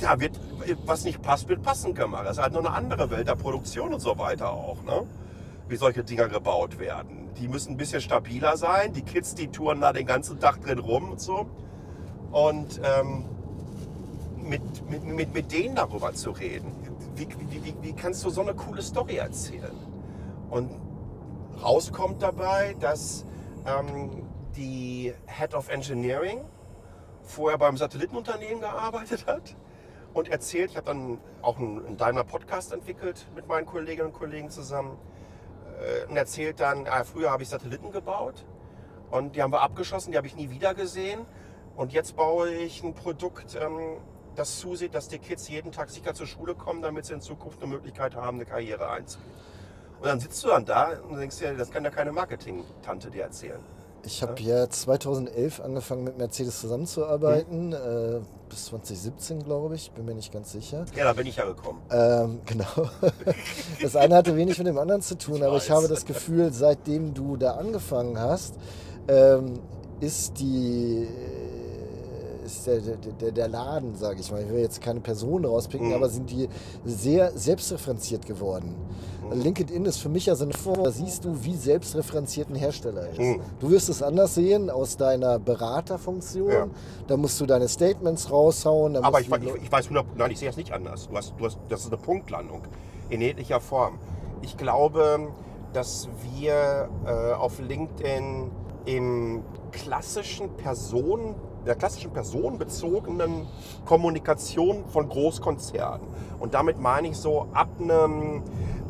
[0.00, 0.38] da wird,
[0.86, 2.24] was nicht passt, wird passend gemacht.
[2.26, 5.06] Das ist halt nur eine andere Welt der Produktion und so weiter auch, ne?
[5.68, 7.28] Wie solche Dinger gebaut werden.
[7.38, 8.92] Die müssen ein bisschen stabiler sein.
[8.92, 11.46] Die Kids, die touren da den ganzen Tag drin rum und so.
[12.32, 13.24] Und ähm,
[14.42, 16.72] mit, mit, mit, mit denen darüber zu reden.
[17.18, 19.76] Wie, wie, wie, wie kannst du so eine coole Story erzählen?
[20.50, 20.70] Und
[21.60, 23.26] rauskommt dabei, dass
[23.66, 24.22] ähm,
[24.56, 26.44] die Head of Engineering
[27.22, 29.56] vorher beim Satellitenunternehmen gearbeitet hat
[30.14, 34.48] und erzählt, ich habe dann auch einen, Daimler Podcast entwickelt mit meinen Kolleginnen und Kollegen
[34.50, 34.96] zusammen
[35.80, 38.46] äh, und erzählt dann, ah, früher habe ich Satelliten gebaut
[39.10, 41.26] und die haben wir abgeschossen, die habe ich nie wieder gesehen
[41.76, 43.98] und jetzt baue ich ein Produkt, ähm,
[44.38, 47.62] das zusieht, dass die Kids jeden Tag sicher zur Schule kommen, damit sie in Zukunft
[47.62, 49.30] eine Möglichkeit haben, eine Karriere einzugehen.
[50.00, 53.24] Und dann sitzt du dann da und denkst dir, das kann ja keine Marketing-Tante dir
[53.24, 53.60] erzählen.
[54.04, 60.14] Ich habe ja 2011 angefangen mit Mercedes zusammenzuarbeiten, äh, bis 2017 glaube ich, bin mir
[60.14, 60.84] nicht ganz sicher.
[60.94, 61.82] Ja, da bin ich ja gekommen.
[61.90, 62.88] Ähm, genau.
[63.82, 65.76] Das eine hatte wenig mit dem anderen zu tun, aber ich weiß.
[65.76, 68.54] habe das Gefühl, seitdem du da angefangen hast,
[69.08, 69.58] ähm,
[70.00, 71.08] ist die
[72.48, 75.94] ist der, der, der, Laden, sage ich mal, ich will jetzt keine Person rauspicken, Mhm.
[75.94, 76.48] aber sind die
[76.84, 78.74] sehr selbstreferenziert geworden.
[79.30, 79.42] Mhm.
[79.42, 83.08] LinkedIn ist für mich ja so eine Form, da siehst du, wie selbstreferenziert ein Hersteller
[83.10, 83.18] ist.
[83.18, 83.40] Mhm.
[83.60, 86.50] Du wirst es anders sehen aus deiner Beraterfunktion.
[86.50, 86.66] Ja.
[87.06, 88.96] Da musst du deine Statements raushauen.
[88.96, 91.08] Aber ich, ich, ich weiß 100, nein, ich sehe es nicht anders.
[91.08, 92.62] Du hast, du hast, das ist eine Punktlandung
[93.10, 93.98] in jeglicher Form.
[94.42, 95.28] Ich glaube,
[95.72, 98.50] dass wir äh, auf LinkedIn
[98.86, 101.34] im klassischen Personen,
[101.68, 103.46] der klassischen personenbezogenen
[103.84, 106.06] Kommunikation von Großkonzernen.
[106.40, 108.42] Und damit meine ich so ab einem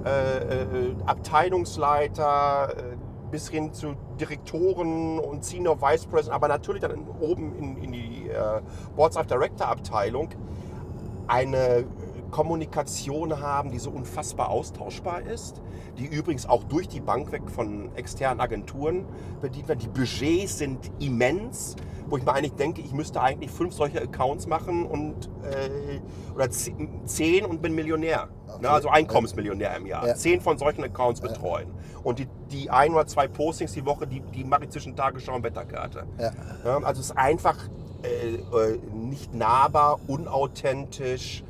[0.05, 2.83] äh, äh, Abteilungsleiter äh,
[3.31, 8.29] bis hin zu Direktoren und Senior Vice President, aber natürlich dann oben in, in die
[8.29, 8.61] äh,
[8.97, 10.29] Boards of Director Abteilung
[11.27, 11.85] eine
[12.31, 15.61] Kommunikation haben, die so unfassbar austauschbar ist,
[15.99, 19.07] die übrigens auch durch die Bank weg von externen Agenturen
[19.41, 19.83] bedient wird.
[19.83, 24.47] Die Budgets sind immens, wo ich mir eigentlich denke, ich müsste eigentlich fünf solche Accounts
[24.47, 26.01] machen und äh,
[26.35, 26.73] oder ze-
[27.05, 28.29] zehn und bin Millionär.
[28.47, 28.63] Okay.
[28.63, 30.07] Ne, also Einkommensmillionär im Jahr.
[30.07, 30.15] Ja.
[30.15, 31.69] Zehn von solchen Accounts betreuen.
[32.03, 35.35] Und die, die ein oder zwei Postings die Woche, die, die mache ich zwischen Tagesschau
[35.35, 36.05] und Wetterkarte.
[36.19, 36.31] Ja.
[36.65, 37.57] Ja, also es ist einfach
[38.03, 41.45] äh, äh, nicht nahbar, unauthentisch.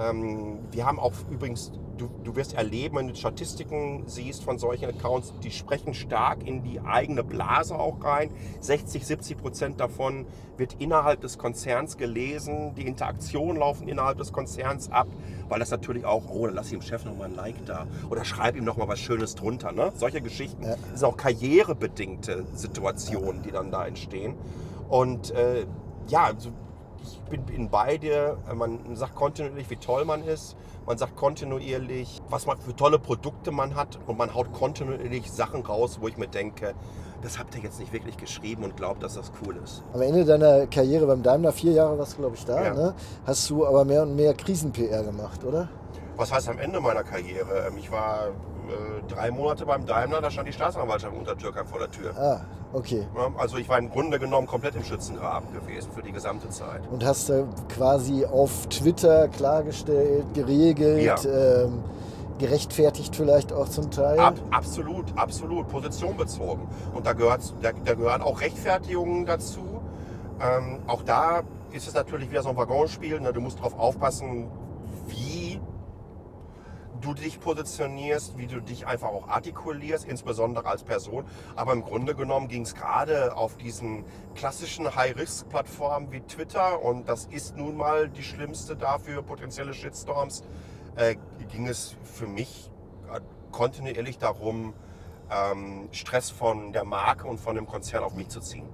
[0.00, 4.86] Ähm, wir haben auch übrigens, du, du wirst erleben, wenn du Statistiken siehst von solchen
[4.86, 8.30] Accounts, die sprechen stark in die eigene Blase auch rein.
[8.60, 12.74] 60, 70 Prozent davon wird innerhalb des Konzerns gelesen.
[12.76, 15.08] Die Interaktionen laufen innerhalb des Konzerns ab,
[15.48, 18.56] weil das natürlich auch, oh, dann lass ihm Chef nochmal ein Like da oder schreib
[18.56, 19.72] ihm nochmal was Schönes drunter.
[19.72, 19.92] Ne?
[19.96, 20.64] Solche Geschichten.
[20.64, 20.76] Ja.
[20.94, 24.34] Sind auch karrierebedingte Situationen, die dann da entstehen.
[24.88, 25.66] Und äh,
[26.08, 26.50] ja, also
[27.28, 28.38] bin, bin bei dir.
[28.54, 30.56] Man sagt kontinuierlich, wie toll man ist.
[30.86, 33.98] Man sagt kontinuierlich, was man für tolle Produkte man hat.
[34.06, 36.74] Und man haut kontinuierlich Sachen raus, wo ich mir denke,
[37.22, 39.82] das habt ihr jetzt nicht wirklich geschrieben und glaubt, dass das cool ist.
[39.92, 42.74] Am Ende deiner Karriere beim Daimler, vier Jahre warst du, glaube ich, da, Ja.
[42.74, 42.94] ne?
[43.26, 45.68] hast du aber mehr und mehr Krisen-PR gemacht, oder?
[46.18, 47.66] Was heißt am Ende meiner Karriere?
[47.68, 48.26] Ähm, Ich war
[48.68, 52.12] äh, drei Monate beim Daimler, da stand die Staatsanwaltschaft unter Türkei vor der Tür.
[52.18, 52.40] Ah,
[52.72, 53.06] okay.
[53.38, 56.82] Also ich war im Grunde genommen komplett im Schützengraben gewesen für die gesamte Zeit.
[56.90, 61.62] Und hast äh, quasi auf Twitter klargestellt, geregelt, Ja.
[61.64, 61.84] ähm,
[62.38, 64.18] gerechtfertigt vielleicht auch zum Teil.
[64.18, 66.68] Ab, absolut, absolut, Position bezogen.
[66.94, 69.60] Und da gehört, da, da gehören auch Rechtfertigungen dazu.
[70.40, 73.20] Ähm, auch da ist es natürlich wieder so ein Waggonspiel.
[73.20, 73.32] Ne?
[73.32, 74.48] Du musst darauf aufpassen,
[77.00, 81.24] du dich positionierst, wie du dich einfach auch artikulierst, insbesondere als Person.
[81.56, 87.26] Aber im Grunde genommen ging es gerade auf diesen klassischen High-Risk-Plattformen wie Twitter, und das
[87.26, 90.42] ist nun mal die schlimmste dafür, potenzielle Shitstorms,
[90.96, 91.16] äh,
[91.50, 92.70] ging es für mich
[93.12, 93.20] äh,
[93.52, 94.74] kontinuierlich darum,
[95.30, 98.68] ähm, Stress von der Marke und von dem Konzern auf mich zu ziehen.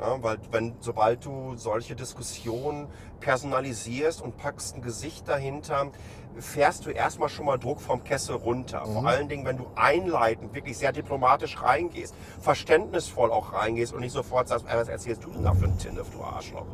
[0.00, 2.86] Ja, weil wenn, sobald du solche Diskussionen
[3.20, 5.88] personalisierst und packst ein Gesicht dahinter,
[6.38, 8.86] fährst du erstmal schon mal Druck vom Kessel runter.
[8.86, 8.92] Mhm.
[8.92, 14.12] Vor allen Dingen, wenn du einleitend, wirklich sehr diplomatisch reingehst, verständnisvoll auch reingehst und nicht
[14.12, 16.66] sofort sagst, was erzählst du denn da für ein Tinnef, du Arschloch.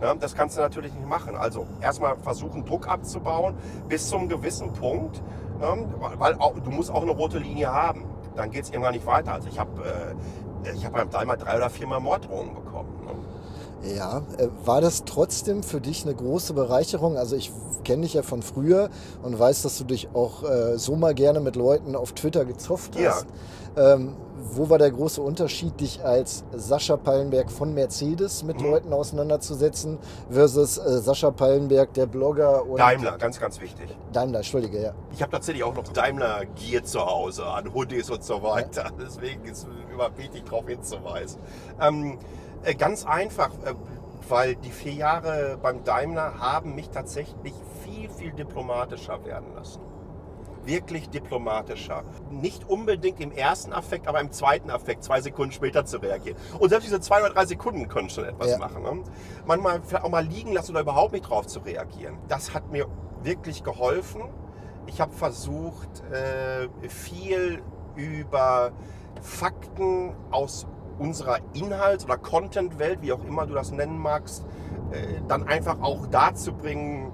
[0.00, 1.36] Ja, das kannst du natürlich nicht machen.
[1.36, 3.54] Also erstmal versuchen, Druck abzubauen
[3.88, 5.22] bis zum gewissen Punkt,
[5.60, 5.76] ja,
[6.18, 8.06] weil auch, du musst auch eine rote Linie haben.
[8.34, 9.34] Dann geht es irgendwann nicht weiter.
[9.34, 10.14] Also ich habe äh,
[10.74, 12.88] ich hab beim Daimler drei oder viermal Morddrohungen bekommen.
[13.04, 13.94] Ne?
[13.96, 17.16] Ja, äh, war das trotzdem für dich eine große Bereicherung?
[17.16, 17.50] Also ich
[17.84, 18.90] kenne dich ja von früher
[19.22, 22.94] und weiß, dass du dich auch äh, so mal gerne mit Leuten auf Twitter gezofft
[22.96, 23.26] hast.
[23.76, 23.94] Ja.
[23.94, 28.70] Ähm, wo war der große Unterschied, dich als Sascha Pallenberg von Mercedes mit mhm.
[28.70, 29.98] Leuten auseinanderzusetzen
[30.30, 32.66] versus äh, Sascha Pallenberg, der Blogger?
[32.66, 33.88] Und Daimler, ganz, ganz wichtig.
[34.12, 34.92] Daimler, entschuldige, ja.
[35.12, 38.84] Ich habe tatsächlich auch noch Daimler Gear zu Hause an Hoodies und so weiter.
[38.84, 38.90] Ja.
[39.00, 41.40] Deswegen ist es immer wichtig, darauf hinzuweisen.
[41.80, 42.18] Ähm,
[42.64, 43.74] äh, ganz einfach, äh,
[44.28, 49.80] weil die vier Jahre beim Daimler haben mich tatsächlich viel, viel diplomatischer werden lassen
[50.64, 52.04] wirklich diplomatischer.
[52.30, 56.36] Nicht unbedingt im ersten Affekt, aber im zweiten Affekt, zwei Sekunden später zu reagieren.
[56.58, 58.58] Und selbst diese zwei oder drei Sekunden können schon etwas ja.
[58.58, 58.82] machen.
[58.82, 59.02] Ne?
[59.46, 62.18] Manchmal auch mal liegen lassen oder überhaupt nicht drauf zu reagieren.
[62.28, 62.86] Das hat mir
[63.22, 64.22] wirklich geholfen.
[64.86, 67.62] Ich habe versucht, äh, viel
[67.94, 68.72] über
[69.20, 70.66] Fakten aus
[70.98, 74.44] unserer Inhalts- oder Content-Welt, wie auch immer du das nennen magst,
[74.90, 77.12] äh, dann einfach auch dazu bringen,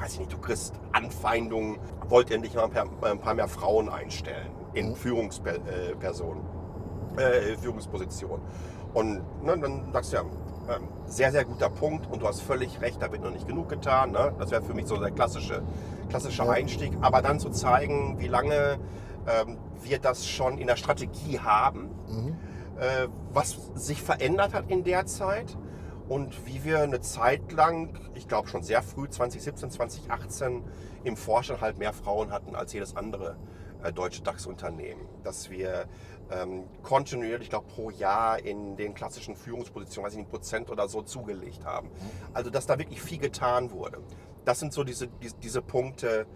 [0.00, 2.70] weiß ich nicht, du kriegst Anfeindungen, wollt endlich mal
[3.02, 4.96] ein paar mehr Frauen einstellen in mhm.
[4.96, 6.42] Führungspersonen,
[7.16, 8.44] äh, Führungspositionen.
[8.94, 12.80] Und ne, dann sagst du ja, ähm, sehr, sehr guter Punkt und du hast völlig
[12.80, 14.12] recht, da wird noch nicht genug getan.
[14.12, 14.34] Ne?
[14.38, 15.62] Das wäre für mich so der klassische,
[16.08, 16.50] klassische ja.
[16.50, 16.92] Einstieg.
[17.00, 18.78] Aber dann zu zeigen, wie lange
[19.26, 22.36] ähm, wir das schon in der Strategie haben, mhm.
[22.78, 25.56] äh, was sich verändert hat in der Zeit
[26.08, 30.64] und wie wir eine Zeit lang, ich glaube schon sehr früh, 2017, 2018,
[31.04, 33.36] im Vorstand halt mehr Frauen hatten als jedes andere
[33.82, 35.06] äh, deutsche DAX-Unternehmen.
[35.22, 35.86] Dass wir
[36.30, 40.88] ähm, kontinuierlich, ich glaube pro Jahr in den klassischen Führungspositionen, weiß ich nicht, Prozent oder
[40.88, 41.90] so zugelegt haben.
[42.32, 43.98] Also dass da wirklich viel getan wurde.
[44.44, 46.26] Das sind so diese, diese, diese Punkte,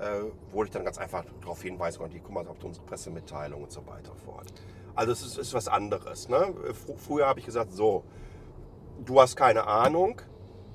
[0.00, 3.62] äh, wo ich dann ganz einfach darauf hinweise und die guck mal auf unsere Pressemitteilung
[3.62, 4.52] und so weiter fort.
[4.94, 6.28] Also es ist, ist was anderes.
[6.28, 6.54] Ne?
[6.96, 8.04] Früher habe ich gesagt, so,
[9.04, 10.20] du hast keine Ahnung,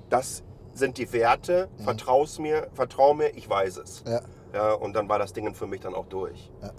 [0.09, 1.83] das sind die Werte, mhm.
[1.83, 4.03] vertraust mir, vertrau mir, ich weiß es.
[4.07, 4.21] Ja.
[4.53, 4.73] ja.
[4.73, 6.51] Und dann war das Ding für mich dann auch durch.
[6.62, 6.71] Ja.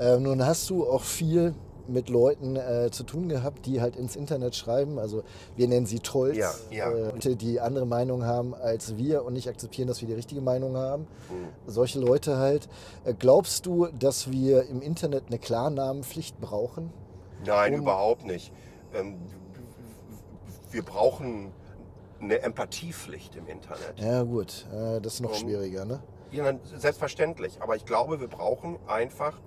[0.00, 1.54] Ähm, nun hast du auch viel
[1.86, 4.98] mit Leuten äh, zu tun gehabt, die halt ins Internet schreiben.
[4.98, 5.22] Also
[5.56, 6.90] wir nennen sie Trolls, ja, ja.
[6.90, 10.76] Äh, die andere Meinung haben als wir und nicht akzeptieren, dass wir die richtige Meinung
[10.76, 11.02] haben.
[11.02, 11.48] Mhm.
[11.70, 12.68] Solche Leute halt.
[13.04, 16.90] Äh, glaubst du, dass wir im Internet eine Klarnamenpflicht brauchen?
[17.44, 18.52] Nein, um überhaupt nicht.
[18.94, 19.18] Ähm,
[20.74, 21.52] wir brauchen
[22.20, 23.98] eine Empathiepflicht im Internet.
[23.98, 26.02] Ja gut, äh, das ist noch um, schwieriger, ne?
[26.32, 27.62] Ja, selbstverständlich.
[27.62, 29.40] Aber ich glaube, wir brauchen einfach.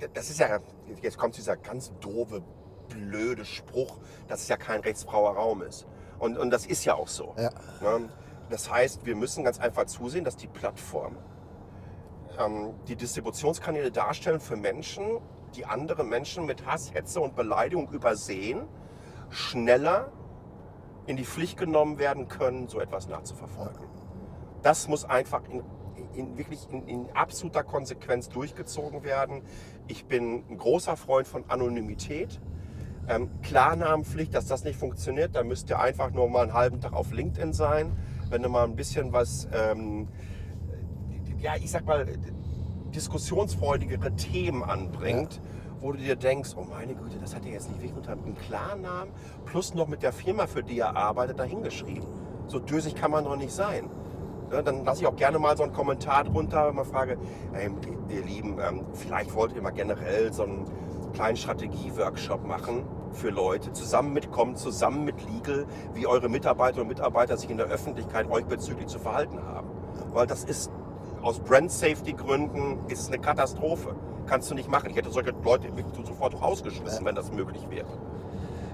[0.00, 0.58] Äh, das ist ja,
[1.00, 2.42] jetzt kommt dieser ganz doofe,
[2.88, 5.86] blöde Spruch, dass es ja kein rechtsfreier Raum ist.
[6.18, 7.34] Und, und das ist ja auch so.
[7.36, 7.50] Ja.
[7.80, 8.08] Ne?
[8.50, 11.16] Das heißt, wir müssen ganz einfach zusehen, dass die Plattformen
[12.38, 15.20] ähm, die Distributionskanäle darstellen für Menschen,
[15.56, 18.66] die andere Menschen mit Hass, Hetze und Beleidigung übersehen,
[19.30, 20.12] schneller
[21.06, 23.86] in die Pflicht genommen werden können, so etwas nachzuverfolgen.
[24.62, 25.62] Das muss einfach in,
[26.14, 29.42] in wirklich in, in, absoluter Konsequenz durchgezogen werden.
[29.88, 32.40] Ich bin ein großer Freund von Anonymität.
[33.08, 36.92] Ähm, Klarnamenpflicht, dass das nicht funktioniert, da müsst ihr einfach nur mal einen halben Tag
[36.92, 37.96] auf LinkedIn sein.
[38.30, 40.06] Wenn ihr mal ein bisschen was, ähm,
[41.38, 42.06] ja, ich sag mal,
[42.92, 45.34] diskussionsfreudigere Themen anbringt.
[45.36, 45.52] Ja
[45.82, 48.36] wo du dir denkst, oh meine Güte, das hat er jetzt nicht wirklich unter einem
[48.36, 49.12] Klarnamen
[49.44, 52.06] plus noch mit der Firma, für die er arbeitet, dahingeschrieben.
[52.46, 53.90] So dösig kann man doch nicht sein.
[54.52, 57.18] Ja, dann lasse ich auch gerne mal so einen Kommentar drunter, wenn man frage,
[57.52, 57.70] hey,
[58.08, 60.66] ihr Lieben, ähm, vielleicht wollt ihr mal generell so einen
[61.14, 67.36] kleinen Strategie-Workshop machen für Leute, zusammen mitkommen, zusammen mit Legal, wie eure Mitarbeiter und Mitarbeiter
[67.36, 69.68] sich in der Öffentlichkeit euch bezüglich zu verhalten haben.
[70.12, 70.70] Weil das ist
[71.22, 73.94] aus Brand-Safety-Gründen ist eine Katastrophe.
[74.26, 74.90] Kannst du nicht machen.
[74.90, 75.68] Ich hätte solche Leute
[76.06, 77.86] sofort auch ausgeschmissen, wenn das möglich wäre.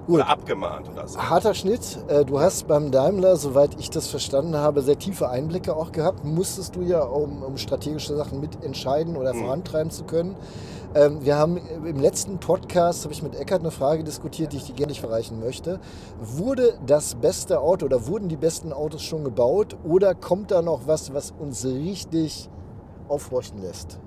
[0.06, 0.14] Gut.
[0.20, 1.18] oder abgemahnt oder so.
[1.20, 1.98] Harter Schnitt.
[2.08, 6.24] Äh, Du hast beim Daimler, soweit ich das verstanden habe, sehr tiefe Einblicke auch gehabt.
[6.24, 9.40] Musstest du ja, um, um strategische Sachen mitentscheiden oder Mhm.
[9.40, 10.34] vorantreiben zu können.
[10.94, 14.64] Ähm, Wir haben im letzten Podcast, habe ich mit Eckert eine Frage diskutiert, die ich
[14.64, 15.80] dir gerne nicht verreichen möchte.
[16.18, 20.86] Wurde das beste Auto oder wurden die besten Autos schon gebaut oder kommt da noch
[20.86, 22.48] was, was uns richtig
[23.08, 23.98] aufhorchen lässt?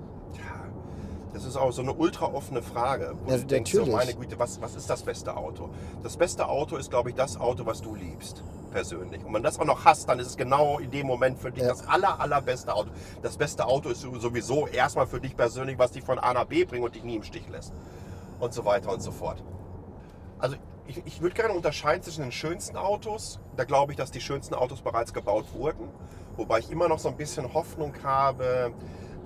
[1.42, 3.14] Das ist auch so eine ultra offene Frage.
[3.24, 5.70] Wo Ja, du denkst, so, meine Güte, was, was ist das beste Auto?
[6.04, 9.24] Das beste Auto ist, glaube ich, das Auto, was du liebst, persönlich.
[9.24, 11.64] Und wenn das auch noch hast, dann ist es genau in dem Moment für dich
[11.64, 11.70] Ja.
[11.70, 12.90] das aller, allerbeste Auto.
[13.22, 16.64] Das beste Auto ist sowieso erstmal für dich persönlich, was dich von A nach B
[16.64, 17.72] bringt und dich nie im Stich lässt.
[18.38, 19.42] Und so weiter und so fort.
[20.38, 20.54] Also
[20.86, 23.40] ich, ich würde gerne unterscheiden zwischen den schönsten Autos.
[23.56, 25.88] Da glaube ich, dass die schönsten Autos bereits gebaut wurden.
[26.36, 28.72] Wobei ich immer noch so ein bisschen Hoffnung habe,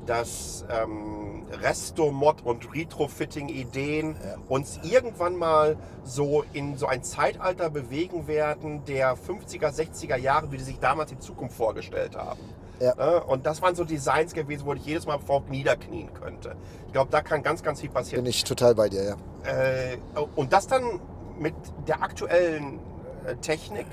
[0.07, 4.37] dass ähm, Resto-Mod und Retrofitting-Ideen Ja.
[4.49, 10.57] uns irgendwann mal so in so ein Zeitalter bewegen werden der 50er, 60er Jahre, wie
[10.57, 12.40] die sich damals die Zukunft vorgestellt haben.
[12.81, 12.95] Ja.
[12.95, 13.23] Ne?
[13.25, 16.57] Und das waren so Designs gewesen, wo ich jedes Mal vor niederknien könnte.
[16.87, 18.23] Ich glaube, da kann ganz, ganz viel passieren.
[18.25, 19.16] Bin ich total bei dir, ja.
[19.51, 19.97] Äh,
[20.35, 21.01] und das dann
[21.38, 21.55] mit
[21.87, 22.79] der aktuellen
[23.27, 23.87] äh, Technik,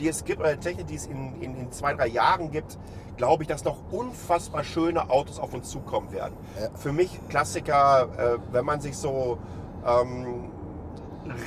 [0.00, 2.78] die es gibt, oder der Technik, die es in, in, in zwei, drei Jahren gibt,
[3.16, 6.34] glaube ich, dass noch unfassbar schöne Autos auf uns zukommen werden.
[6.60, 6.68] Ja.
[6.74, 9.38] Für mich Klassiker, äh, wenn man sich so
[9.86, 10.50] ähm,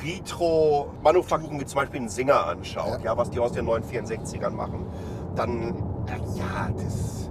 [0.03, 3.11] Retro-Manufakturen wie zum Beispiel einen Singer anschaut, Ja.
[3.11, 3.17] ja.
[3.17, 4.85] was die aus den neuen 64ern machen,
[5.35, 5.75] dann,
[6.35, 7.29] ja, das,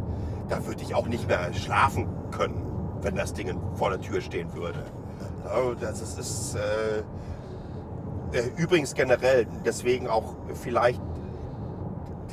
[0.48, 2.62] da würde ich auch nicht mehr schlafen können,
[3.02, 4.84] wenn das Ding vor der Tür stehen würde.
[5.44, 11.00] Ja, das ist, ist äh, äh, übrigens generell, deswegen auch vielleicht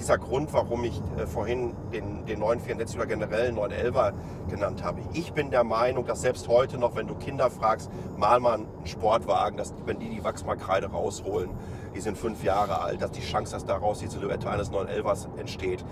[0.04, 4.12] dieser Grund, warum ich äh, vorhin den, den 964 oder generell 911er
[4.50, 5.00] genannt habe.
[5.14, 8.68] Ich bin der Meinung, dass selbst heute noch, wenn du Kinder fragst, mal mal einen
[8.84, 11.52] Sportwagen, dass wenn die die Wachsmalkreide rausholen,
[11.96, 15.86] die sind fünf Jahre alt, dass die Chance, dass daraus die Silhouette eines 911ers entsteht,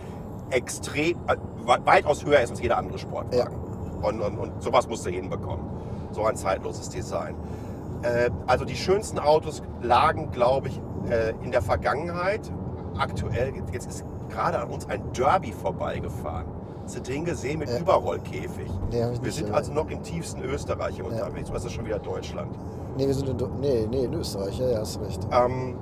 [0.50, 3.56] extrem, äh, we- weitaus höher ist als jeder andere Sportwagen.
[4.02, 5.66] Und, und, und sowas musst du hinbekommen.
[6.12, 7.36] So ein zeitloses Design.
[8.02, 10.82] Äh, also die schönsten Autos lagen, glaube ich,
[11.44, 12.52] in der Vergangenheit.
[13.02, 16.46] Aktuell, jetzt ist gerade an uns ein Derby vorbeigefahren.
[16.84, 17.80] Hast du den gesehen mit Ja.
[17.80, 18.70] Überrollkäfig?
[18.92, 21.52] Nee, hab ich Wir nicht, sind also noch im tiefsten Österreich hier unterwegs.
[21.52, 22.52] Was ist schon wieder Deutschland?
[22.98, 25.28] Nee, wir sind in, Do- nee, nee, in Österreich, ja, ja, hast recht.
[25.32, 25.76] Ähm,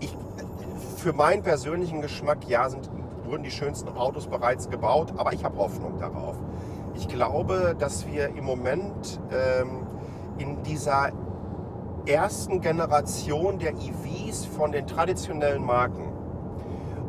[0.00, 0.16] ich,
[0.96, 2.88] für meinen persönlichen Geschmack, ja, sind,
[3.24, 6.36] wurden die schönsten Autos bereits gebaut, aber ich habe Hoffnung darauf.
[6.94, 9.86] Ich glaube, dass wir im Moment ähm,
[10.38, 11.10] in dieser
[12.06, 16.12] ersten Generation der EVs von den traditionellen Marken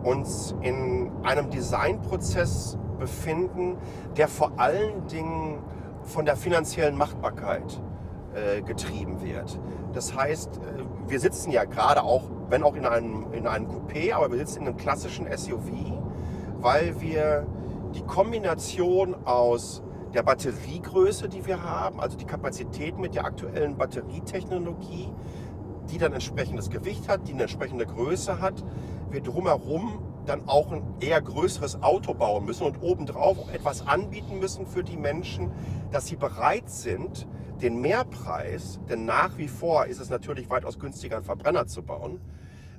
[0.03, 3.77] uns in einem Designprozess befinden,
[4.17, 5.60] der vor allen Dingen
[6.03, 7.82] von der finanziellen Machbarkeit
[8.34, 9.60] äh, getrieben wird.
[9.93, 14.13] Das heißt, äh, wir sitzen ja gerade auch, wenn auch in einem, in einem Coupé,
[14.13, 15.71] aber wir sitzen in einem klassischen SUV,
[16.60, 17.45] weil wir
[17.93, 25.10] die Kombination aus der Batteriegröße, die wir haben, also die Kapazität mit der aktuellen Batterietechnologie,
[25.89, 28.63] die dann entsprechendes Gewicht hat, die eine entsprechende Größe hat,
[29.10, 34.39] wir drumherum dann auch ein eher größeres Auto bauen müssen und obendrauf auch etwas anbieten
[34.39, 35.52] müssen für die Menschen,
[35.91, 37.28] dass sie bereit sind,
[37.62, 42.21] den Mehrpreis, denn nach wie vor ist es natürlich weitaus günstiger, einen Verbrenner zu bauen,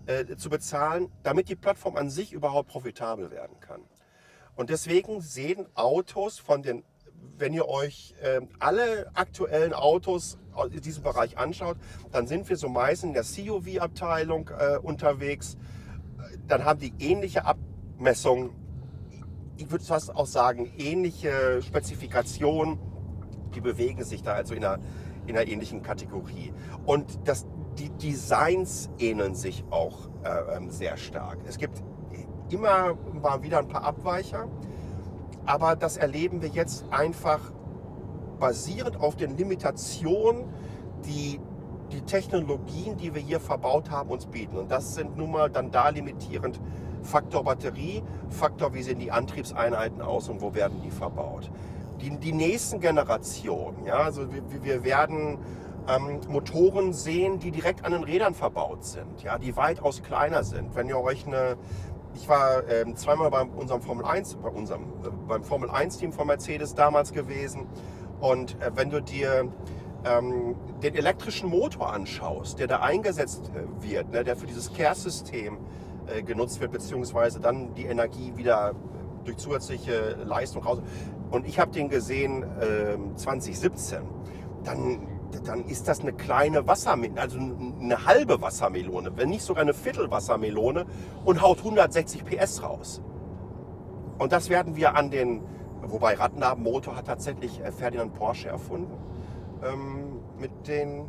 [0.07, 3.81] äh, zu bezahlen, damit die Plattform an sich überhaupt profitabel werden kann.
[4.57, 6.85] Und deswegen sehen Autos von den,
[7.39, 11.77] wenn ihr euch äh, alle aktuellen Autos aus diesem Bereich anschaut,
[12.13, 15.57] dann sind wir so meist in der CUV-Abteilung äh, unterwegs.
[16.47, 18.51] Dann haben die ähnliche Abmessung,
[19.57, 22.79] ich würde fast auch sagen, ähnliche Spezifikationen.
[23.55, 24.83] Die bewegen sich da also in einer,
[25.27, 26.53] in einer ähnlichen Kategorie.
[26.87, 27.47] Und das,
[27.79, 31.39] die Designs ähneln sich auch äh, ähm, sehr stark.
[31.47, 31.83] Es gibt
[32.51, 34.49] immer mal wieder ein paar Abweicher,
[35.47, 37.41] aber das erleben wir jetzt einfach
[38.39, 40.45] basierend auf den Limitationen,
[41.05, 41.41] die
[41.93, 44.57] die Technologien, die wir hier verbaut haben, uns bieten.
[44.57, 46.61] Und das sind nun mal dann da limitierend
[47.03, 51.51] Faktor Batterie, Faktor, wie sehen die Antriebseinheiten aus und wo werden die verbaut.
[52.01, 55.39] Die, die nächsten Generationen, ja, also wir, wir werden
[55.89, 60.75] ähm, Motoren sehen, die direkt an den Rädern verbaut sind, ja, die weitaus kleiner sind.
[60.75, 61.57] Wenn ihr euch eine,
[62.15, 66.13] ich war ähm, zweimal bei unserem Formel 1, bei unserem, äh, beim Formel 1 Team
[66.13, 67.67] von Mercedes damals gewesen
[68.21, 69.49] und äh, wenn du dir
[70.05, 75.59] ähm, den elektrischen Motor anschaust, der da eingesetzt äh, wird, ne, der für dieses Care-System
[76.07, 78.75] äh, genutzt wird, beziehungsweise dann die Energie wieder
[79.25, 80.83] durch zusätzliche Leistung raus.
[81.31, 84.03] Und ich habe den gesehen ähm, 2017.
[84.63, 85.07] Dann
[85.45, 90.87] dann ist das eine kleine Wassermelone, also eine halbe Wassermelone, wenn nicht sogar eine Viertelwassermelone
[91.25, 93.03] und haut 160 PS raus.
[94.19, 95.43] Und das werden wir an den,
[95.83, 98.97] wobei Rattennabenmotor hat tatsächlich äh, Ferdinand Porsche erfunden,
[99.63, 101.07] ähm, mit den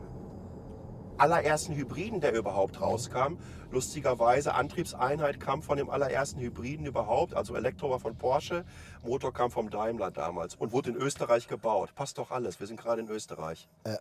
[1.18, 3.38] allerersten Hybriden, der überhaupt rauskam.
[3.72, 8.64] Lustigerweise, Antriebseinheit kam von dem allerersten Hybriden überhaupt, also Elektro war von Porsche,
[9.04, 11.94] Motor kam vom Daimler damals und wurde in Österreich gebaut.
[11.96, 13.68] Passt doch alles, wir sind gerade in Österreich.
[13.86, 13.98] Ja.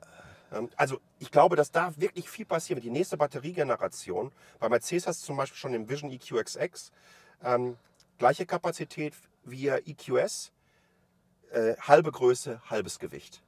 [0.52, 2.82] Ähm, Also ich glaube, dass da wirklich viel passiert.
[2.82, 6.92] Die nächste Batteriegeneration, bei Mercedes hast du zum Beispiel schon den Vision EQXX,
[7.42, 7.76] ähm,
[8.18, 10.52] gleiche Kapazität wie EQS,
[11.52, 13.42] äh, halbe Größe, halbes Gewicht.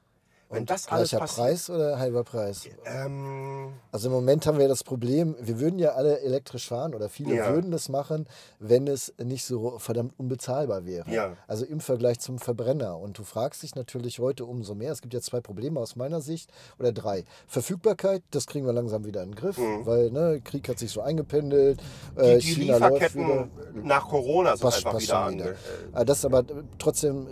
[0.49, 2.69] Wenn Und das alles gleicher Preis oder halber Preis?
[2.85, 7.09] ähm, Also im Moment haben wir das Problem, wir würden ja alle elektrisch fahren oder
[7.09, 7.53] viele Ja.
[7.53, 8.27] würden das machen,
[8.59, 11.09] wenn es nicht so verdammt unbezahlbar wäre.
[11.11, 11.33] Ja.
[11.47, 12.97] Also im Vergleich zum Verbrenner.
[12.97, 14.93] Und du fragst dich natürlich heute umso mehr.
[14.93, 17.25] Es gibt ja zwei Probleme aus meiner Sicht oder drei.
[17.47, 21.01] Verfügbarkeit, das kriegen wir langsam wieder in den Griff, weil ne, Krieg hat sich so
[21.01, 21.81] eingependelt.
[22.15, 22.21] Mhm.
[22.21, 23.25] die, äh, die China läuft wieder.
[23.25, 25.45] Lieferketten nach Corona sind Passt, einfach passt wieder wieder.
[25.51, 25.55] äh,
[25.91, 26.43] Ah, Das aber äh,
[26.79, 27.31] trotzdem äh,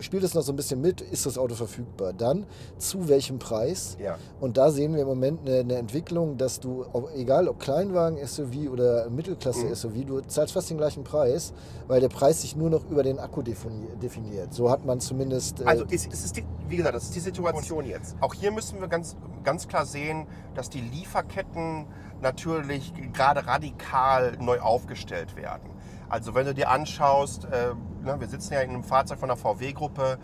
[0.00, 2.12] spielt es noch so ein bisschen mit, ist das Auto verfügbar?
[2.12, 2.46] Dann
[2.78, 3.96] zu welchem Preis?
[4.00, 4.18] Ja.
[4.40, 6.84] Und da sehen wir im Moment eine, eine Entwicklung, dass du,
[7.14, 9.74] egal ob Kleinwagen, SUV oder Mittelklasse Mhm.
[9.74, 11.52] SUV, du zahlst fast den gleichen Preis,
[11.88, 14.52] weil der Preis sich nur noch über den Akku defini- definiert.
[14.54, 15.60] So hat man zumindest.
[15.60, 18.16] Äh, Also ist, es ist die, wie gesagt, das ist die Situation jetzt.
[18.20, 21.86] Auch hier müssen wir ganz, ganz klar sehen, dass die Lieferketten
[22.22, 25.70] natürlich gerade radikal neu aufgestellt werden.
[26.08, 29.36] Also wenn du dir anschaust, äh, ne, wir sitzen ja in einem Fahrzeug von der
[29.36, 30.18] VW-Gruppe,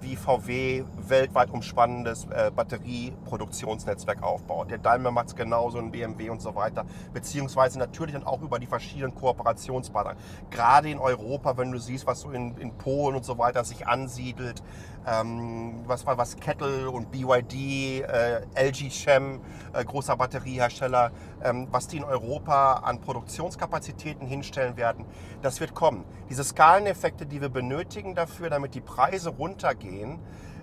[0.00, 4.70] wie VW weltweit umspannendes äh, Batterieproduktionsnetzwerk aufbaut.
[4.70, 6.84] Der Daimler macht es genauso, ein BMW und so weiter.
[7.12, 10.16] Beziehungsweise natürlich dann auch über die verschiedenen Kooperationspartner.
[10.50, 13.86] Gerade in Europa, wenn du siehst, was so in, in Polen und so weiter sich
[13.86, 14.62] ansiedelt,
[15.06, 19.40] ähm, was, was Kettle und BYD, äh, LG Chem,
[19.72, 21.10] äh, großer Batteriehersteller,
[21.42, 25.04] ähm, was die in Europa an Produktionskapazitäten hinstellen werden,
[25.42, 26.04] das wird kommen.
[26.28, 30.20] Diese Skaleneffekte, die wir benötigen dafür, damit die Preise runtergehen,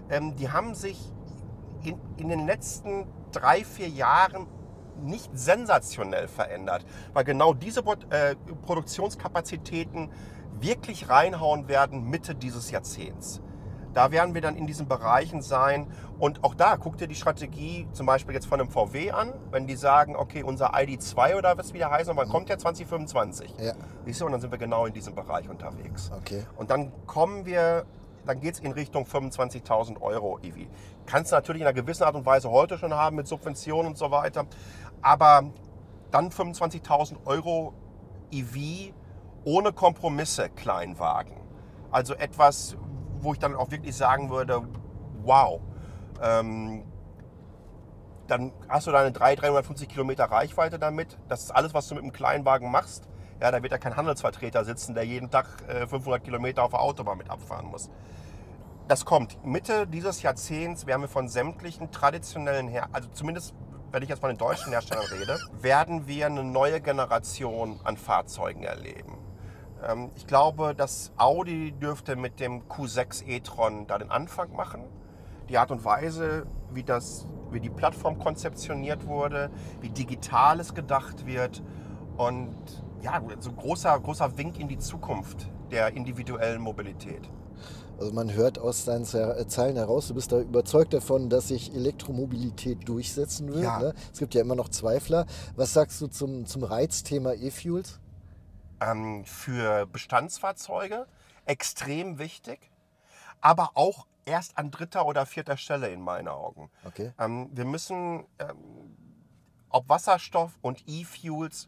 [0.10, 1.12] ähm, die haben sich
[1.84, 4.48] in, in den letzten drei, vier Jahren
[5.02, 10.10] nicht sensationell verändert, weil genau diese äh, Produktionskapazitäten
[10.60, 13.42] wirklich reinhauen werden Mitte dieses Jahrzehnts.
[13.94, 15.88] Da werden wir dann in diesen Bereichen sein.
[16.20, 19.68] Und auch da, guck dir die Strategie zum Beispiel jetzt von einem VW an, wenn
[19.68, 23.56] die sagen, okay, unser ID2 oder was wieder heißt, wann kommt der 2025?
[23.58, 23.74] Ja.
[24.06, 26.12] Siehst du, und dann sind wir genau in diesem Bereich unterwegs.
[26.16, 26.46] Okay.
[26.58, 27.86] Und dann kommen wir,
[28.26, 30.68] dann geht es in Richtung 25.000 Euro EV.
[31.06, 33.98] Kannst du natürlich in einer gewissen Art und Weise heute schon haben mit Subventionen und
[33.98, 34.46] so weiter.
[35.02, 35.50] Aber
[36.12, 37.74] dann 25.000 Euro
[38.32, 38.94] EV
[39.46, 41.36] ohne Kompromisse Kleinwagen.
[41.92, 42.78] Also etwas,
[43.20, 44.62] wo ich dann auch wirklich sagen würde,
[45.24, 45.60] wow.
[46.22, 46.84] Ähm,
[48.28, 51.18] dann hast du deine 300, 350 Kilometer Reichweite damit.
[51.28, 53.08] Das ist alles, was du mit einem Kleinwagen machst.
[53.42, 56.82] Ja, da wird ja kein Handelsvertreter sitzen, der jeden Tag äh, 500 Kilometer auf der
[56.82, 57.90] Autobahn mit abfahren muss.
[58.88, 59.46] Das kommt.
[59.46, 63.54] Mitte dieses Jahrzehnts werden wir von sämtlichen traditionellen, Her also zumindest
[63.92, 68.64] wenn ich jetzt von den deutschen Herstellern rede, werden wir eine neue Generation an Fahrzeugen
[68.64, 69.18] erleben.
[69.88, 74.84] Ähm, ich glaube, dass Audi dürfte mit dem Q6 e-tron da den Anfang machen.
[75.50, 79.50] Die Art und Weise, wie, das, wie die Plattform konzeptioniert wurde,
[79.82, 81.64] wie digital es gedacht wird
[82.18, 82.54] und
[83.02, 87.30] ja, so ein großer, großer Wink in die Zukunft der individuellen Mobilität.
[88.00, 91.76] Also man hört aus deinen äh, Zeilen heraus, du bist da überzeugt davon, dass sich
[91.76, 93.64] Elektromobilität durchsetzen wird.
[93.64, 93.80] Ja.
[93.80, 93.94] Ne?
[94.14, 95.26] Es gibt ja immer noch Zweifler.
[95.58, 98.00] Was sagst du zum, zum Reizthema E-Fuels?
[98.82, 101.08] ähm, für Bestandsfahrzeuge
[101.46, 102.72] extrem wichtig,
[103.42, 106.70] aber auch erst an dritter oder vierter Stelle in meinen Augen.
[106.86, 107.14] Okay.
[107.20, 108.96] Ähm, wir müssen, ähm,
[109.70, 111.68] ob Wasserstoff und E-Fuels,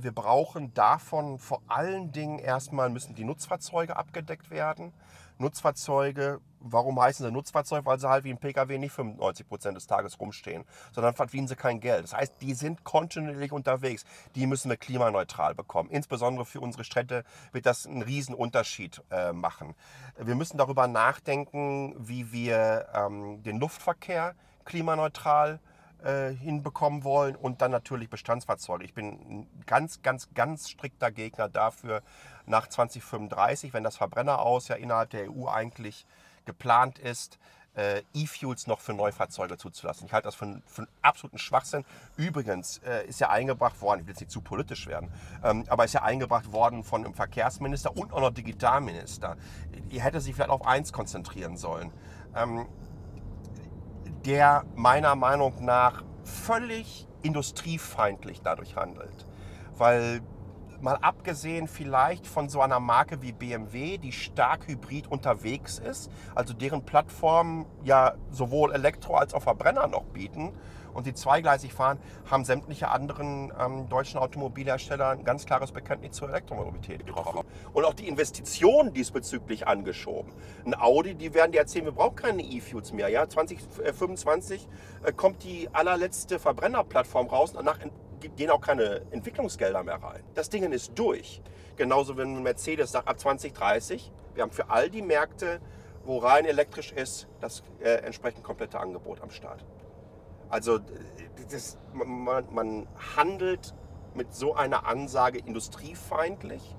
[0.00, 4.92] wir brauchen davon vor allen Dingen erstmal müssen die Nutzfahrzeuge abgedeckt werden.
[5.38, 7.84] Nutzfahrzeuge, warum heißen sie Nutzfahrzeug?
[7.84, 11.56] Weil sie halt wie ein Pkw nicht 95 Prozent des Tages rumstehen, sondern verdienen sie
[11.56, 12.04] kein Geld.
[12.04, 14.04] Das heißt, die sind kontinuierlich unterwegs.
[14.34, 15.90] Die müssen wir klimaneutral bekommen.
[15.90, 19.74] Insbesondere für unsere Städte wird das einen riesen Unterschied äh, machen.
[20.18, 25.75] Wir müssen darüber nachdenken, wie wir ähm, den Luftverkehr klimaneutral äh,
[26.32, 28.84] hinbekommen wollen und dann natürlich Bestandsfahrzeuge.
[28.84, 32.02] Ich bin ein ganz, ganz, ganz strikter Gegner dafür,
[32.46, 36.06] nach 2035, wenn das Verbrenner aus ja innerhalb der EU eigentlich
[36.44, 37.38] geplant ist,
[37.74, 40.06] äh, E-Fuels noch für Neufahrzeuge zuzulassen.
[40.06, 41.84] Ich halte das für, einen- für einen absoluten Schwachsinn.
[42.16, 45.10] Übrigens äh, ist ja eingebracht worden, ich will jetzt nicht zu politisch werden,
[45.44, 49.36] ähm, aber ist ja eingebracht worden von einem Verkehrsminister und auch noch Digitalminister.
[49.90, 51.92] Ihr hätte sich vielleicht auf eins konzentrieren sollen.
[52.34, 52.66] Ähm,
[54.26, 59.26] der meiner Meinung nach völlig industriefeindlich dadurch handelt.
[59.76, 60.20] Weil
[60.80, 66.52] mal abgesehen vielleicht von so einer Marke wie BMW, die stark hybrid unterwegs ist, also
[66.52, 70.52] deren Plattformen ja sowohl Elektro- als auch Verbrenner noch bieten
[70.96, 71.98] und die zweigleisig fahren,
[72.30, 77.40] haben sämtliche anderen ähm, deutschen Automobilhersteller ein ganz klares Bekenntnis zur Elektromobilität getroffen.
[77.72, 80.32] Und auch die Investitionen diesbezüglich angeschoben.
[80.64, 83.08] Ein Audi, die werden dir erzählen, wir brauchen keine E-Fuels mehr.
[83.08, 83.28] Ja?
[83.28, 84.66] 2025
[85.04, 87.78] äh, kommt die allerletzte Verbrennerplattform raus und danach
[88.36, 90.22] gehen auch keine Entwicklungsgelder mehr rein.
[90.34, 91.42] Das Ding ist durch.
[91.76, 95.60] Genauso wenn Mercedes sagt, ab 2030, wir haben für all die Märkte,
[96.04, 99.64] wo rein elektrisch ist, das äh, entsprechend komplette Angebot am Start.
[100.48, 100.78] Also
[101.50, 102.86] das, man, man
[103.16, 103.74] handelt
[104.14, 106.76] mit so einer Ansage industriefeindlich,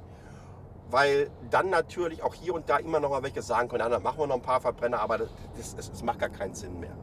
[0.90, 4.20] weil dann natürlich auch hier und da immer noch mal welche sagen können, dann machen
[4.20, 6.96] wir noch ein paar Verbrenner, aber das, das, das macht gar keinen Sinn mehr.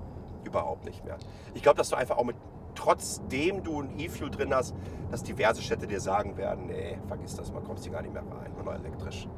[0.44, 1.18] Überhaupt nicht mehr.
[1.54, 2.36] Ich glaube, dass du einfach auch mit
[2.74, 4.74] trotzdem du ein E-Fuel drin hast,
[5.10, 8.22] dass diverse Städte dir sagen werden, nee, vergiss das, man kommt hier gar nicht mehr
[8.22, 9.28] rein, nur noch elektrisch.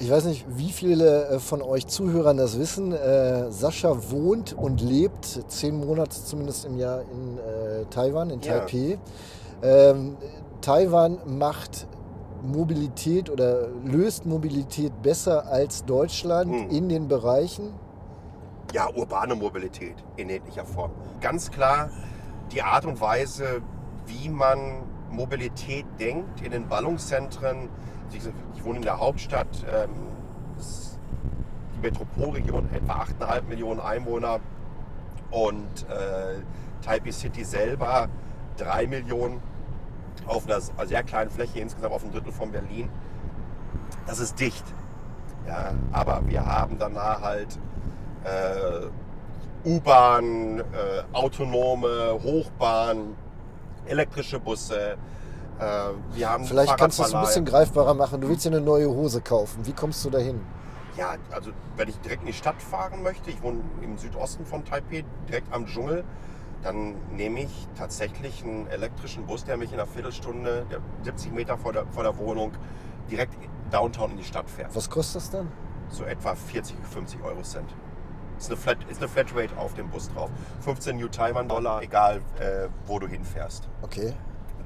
[0.00, 2.92] Ich weiß nicht, wie viele äh, von euch Zuhörern das wissen.
[2.92, 8.98] Äh, Sascha wohnt und lebt zehn Monate zumindest im Jahr in äh, Taiwan, in Taipei.
[9.60, 9.90] Ja.
[9.90, 10.16] Ähm,
[10.60, 11.88] Taiwan macht
[12.42, 16.70] Mobilität oder löst Mobilität besser als Deutschland hm.
[16.70, 17.74] in den Bereichen?
[18.72, 20.92] Ja, urbane Mobilität in ähnlicher Form.
[21.20, 21.90] Ganz klar,
[22.52, 23.62] die Art und Weise,
[24.06, 27.68] wie man Mobilität denkt in den Ballungszentren.
[28.58, 29.90] Ich wohne in der Hauptstadt, ähm,
[31.76, 34.40] die Metropolregion, etwa 8,5 Millionen Einwohner
[35.30, 36.42] und äh,
[36.84, 38.08] Taipei City selber
[38.56, 39.40] 3 Millionen
[40.26, 42.90] auf einer sehr kleinen Fläche, insgesamt auf ein Drittel von Berlin.
[44.08, 44.64] Das ist dicht.
[45.46, 47.60] Ja, aber wir haben danach halt
[48.24, 50.62] äh, U-Bahn, äh,
[51.12, 53.14] autonome Hochbahn,
[53.86, 54.98] elektrische Busse.
[55.58, 58.20] Äh, wir haben Vielleicht kannst du es ein bisschen greifbarer machen.
[58.20, 59.66] Du willst dir eine neue Hose kaufen.
[59.66, 60.40] Wie kommst du dahin?
[60.96, 64.64] Ja, also wenn ich direkt in die Stadt fahren möchte, ich wohne im Südosten von
[64.64, 66.04] Taipei, direkt am Dschungel,
[66.62, 70.66] dann nehme ich tatsächlich einen elektrischen Bus, der mich in einer Viertelstunde,
[71.04, 72.52] 70 Meter vor der, vor der Wohnung,
[73.10, 73.34] direkt
[73.70, 74.74] downtown in die Stadt fährt.
[74.74, 75.48] Was kostet das dann?
[75.88, 77.72] So etwa 40, 50 Euro Cent.
[78.38, 80.30] Ist eine, Flat, ist eine Flatrate auf dem Bus drauf.
[80.60, 83.68] 15 New Taiwan Dollar, egal äh, wo du hinfährst.
[83.82, 84.14] Okay.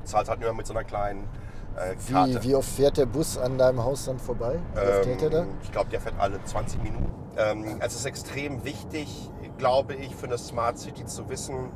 [0.04, 1.28] Zahlst halt nur mit so einer kleinen
[1.76, 2.42] äh, Karte.
[2.42, 4.58] Wie, wie oft fährt der Bus an deinem Haus dann vorbei?
[4.76, 5.48] Ähm?
[5.62, 7.12] Ich glaube, der fährt alle 20 Minuten.
[7.36, 11.70] Ähm, es ist extrem wichtig, glaube ich, für eine Smart City zu wissen,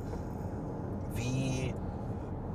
[1.14, 1.74] wie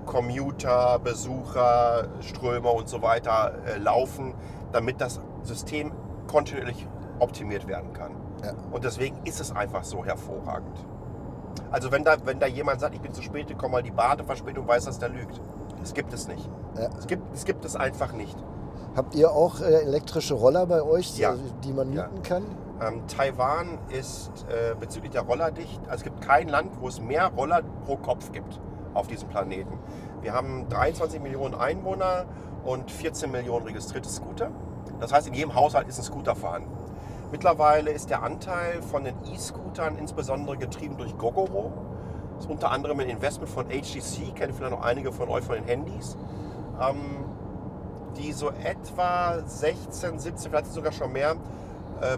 [0.05, 4.35] Commuter, Besucher, Strömer und so weiter äh, laufen,
[4.71, 5.91] damit das System
[6.27, 6.87] kontinuierlich
[7.19, 8.11] optimiert werden kann.
[8.43, 8.53] Ja.
[8.71, 10.85] Und deswegen ist es einfach so hervorragend.
[11.69, 14.67] Also wenn da, wenn da jemand sagt, ich bin zu spät gekommen, weil die Badeverspätung
[14.67, 15.39] weiß, dass der lügt.
[15.81, 16.49] Das gibt es nicht.
[16.77, 16.89] Ja.
[16.97, 18.37] Es, gibt, es gibt es einfach nicht.
[18.95, 21.35] Habt ihr auch äh, elektrische Roller bei euch, ja.
[21.63, 22.21] die man mieten ja.
[22.23, 22.43] kann?
[22.81, 25.79] Ähm, Taiwan ist äh, bezüglich der Roller dicht.
[25.83, 28.59] Also es gibt kein Land, wo es mehr Roller pro Kopf gibt
[28.93, 29.77] auf diesem Planeten.
[30.21, 32.25] Wir haben 23 Millionen Einwohner
[32.63, 34.51] und 14 Millionen registrierte Scooter.
[34.99, 36.69] Das heißt, in jedem Haushalt ist ein Scooter vorhanden.
[37.31, 41.71] Mittlerweile ist der Anteil von den E-Scootern insbesondere getrieben durch Gogoro.
[42.41, 45.65] Ist unter anderem ein Investment von HTC, kennen vielleicht noch einige von euch von den
[45.65, 46.17] Handys,
[46.81, 47.23] ähm,
[48.17, 51.35] die so etwa 16, 17, vielleicht sogar schon mehr
[52.01, 52.17] äh,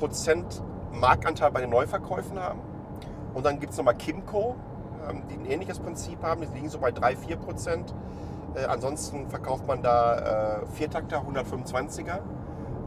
[0.00, 0.60] Prozent
[0.90, 2.58] Marktanteil bei den Neuverkäufen haben.
[3.34, 4.56] Und dann gibt es nochmal Kimco,
[5.08, 7.94] ähm, die ein ähnliches Prinzip haben, die liegen so bei 3, 4 Prozent.
[8.56, 12.18] Äh, ansonsten verkauft man da äh, Viertakter 125er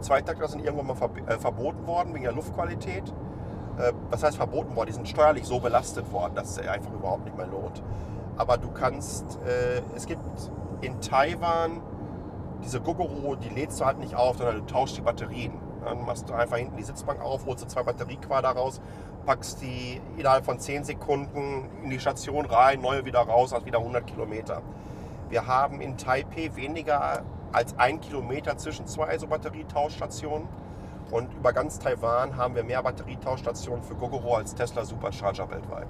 [0.02, 3.14] Zweitakter sind irgendwann mal äh, verboten worden wegen der Luftqualität.
[3.78, 4.88] Äh, was heißt verboten worden?
[4.88, 7.82] Die sind steuerlich so belastet worden, dass es einfach überhaupt nicht mehr lohnt.
[8.38, 10.22] Aber du kannst, äh, es gibt
[10.82, 11.82] in Taiwan
[12.64, 15.54] diese Gogoro, die lädst du halt nicht auf, sondern du tauschst die Batterien.
[15.84, 18.82] Dann machst du einfach hinten die Sitzbank auf, holst du zwei Batteriequader raus,
[19.26, 23.80] packst die innerhalb von 10 Sekunden in die Station rein, neue wieder raus, hast wieder
[23.80, 24.62] 100 Kilometer.
[25.30, 30.48] Wir haben in Taipei weniger als ein Kilometer zwischen zwei so Batterietauschstationen.
[31.12, 35.88] Und über ganz Taiwan haben wir mehr Batterietauschstationen für Gogoro als Tesla Supercharger weltweit.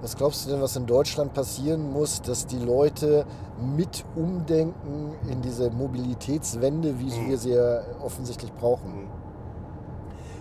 [0.00, 3.26] Was glaubst du denn, was in Deutschland passieren muss, dass die Leute
[3.58, 7.28] mit umdenken in diese Mobilitätswende, wie hm.
[7.28, 8.92] wir sie ja offensichtlich brauchen?
[8.92, 9.08] Hm.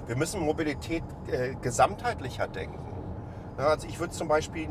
[0.08, 2.80] Wir müssen Mobilität äh, gesamtheitlicher denken.
[3.58, 4.70] Ja, also ich würde zum Beispiel,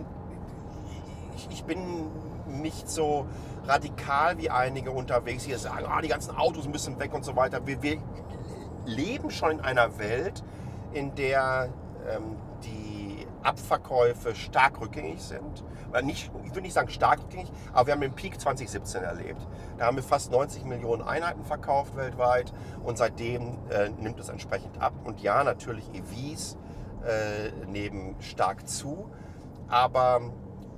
[1.36, 2.10] ich, ich bin
[2.46, 3.26] nicht so
[3.66, 7.66] radikal wie einige unterwegs, die sagen, ah, die ganzen Autos müssen weg und so weiter.
[7.66, 7.98] Wir, wir
[8.86, 10.42] leben schon in einer Welt,
[10.92, 11.70] in der
[12.08, 15.64] ähm, die Abverkäufe stark rückgängig sind.
[16.02, 19.40] Nicht, ich würde nicht sagen stark rückgängig, aber wir haben den Peak 2017 erlebt.
[19.78, 22.52] Da haben wir fast 90 Millionen Einheiten verkauft weltweit
[22.82, 24.94] und seitdem äh, nimmt es entsprechend ab.
[25.04, 26.56] Und ja, natürlich EVs
[27.04, 29.10] äh, nehmen stark zu,
[29.68, 30.20] aber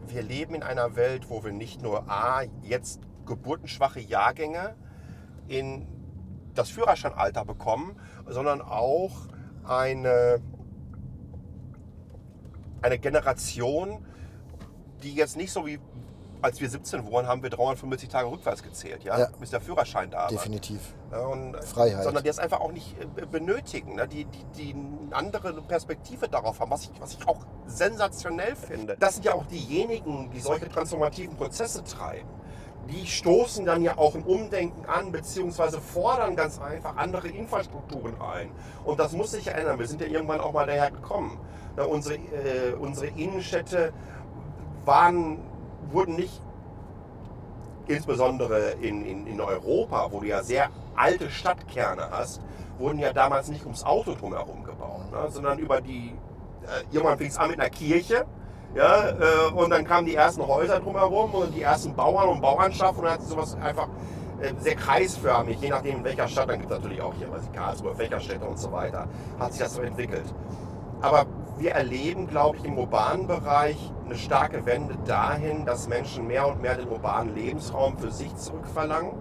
[0.06, 4.74] wir leben in einer Welt, wo wir nicht nur A, jetzt geburtenschwache Jahrgänge
[5.48, 5.86] in
[6.54, 7.96] das Führerscheinalter bekommen,
[8.26, 9.12] sondern auch
[9.66, 10.40] eine,
[12.82, 14.04] eine Generation,
[15.02, 15.78] die jetzt nicht so wie
[16.44, 19.28] als wir 17 wurden, haben wir 350 Tage rückwärts gezählt, ja, Ja.
[19.40, 20.28] bis der Führerschein da war.
[20.28, 20.92] Definitiv.
[21.10, 22.04] Ja, und, Freiheit.
[22.04, 24.06] Sondern die es einfach auch nicht äh, benötigen, ne?
[24.06, 28.94] die, die, die eine andere Perspektive darauf haben, was ich, was ich auch sensationell finde.
[29.00, 32.28] Das sind ja auch diejenigen, die solche transformativen Prozesse treiben.
[32.90, 38.50] Die stoßen dann ja auch ein Umdenken an, beziehungsweise fordern ganz einfach andere Infrastrukturen ein.
[38.84, 39.78] Und das muss sich ja ändern.
[39.78, 41.38] Wir sind ja irgendwann auch mal daher gekommen.
[41.76, 43.92] Na, unsere, äh, unsere Innenstädte
[44.84, 45.38] waren,
[45.90, 46.40] wurden nicht
[47.86, 52.40] insbesondere in, in, in Europa, wo du ja sehr alte Stadtkerne hast,
[52.78, 56.14] wurden ja damals nicht ums Auto drumherum gebaut, ne, sondern über die,
[56.62, 58.26] äh, irgendwann fing es an mit einer Kirche,
[58.74, 63.00] ja, äh, und dann kamen die ersten Häuser drumherum und die ersten Bauern und Bauernschaften
[63.00, 63.88] und dann hat sich sowas einfach
[64.40, 67.44] äh, sehr kreisförmig, je nachdem in welcher Stadt, dann gibt es natürlich auch hier, weiß
[67.44, 69.06] ich, Karlsruhe, Fächerstädte und so weiter,
[69.38, 70.24] hat sich das so entwickelt.
[71.00, 71.26] Aber
[71.58, 76.60] wir erleben, glaube ich, im urbanen Bereich eine starke Wende dahin, dass Menschen mehr und
[76.60, 79.12] mehr den urbanen Lebensraum für sich zurückverlangen.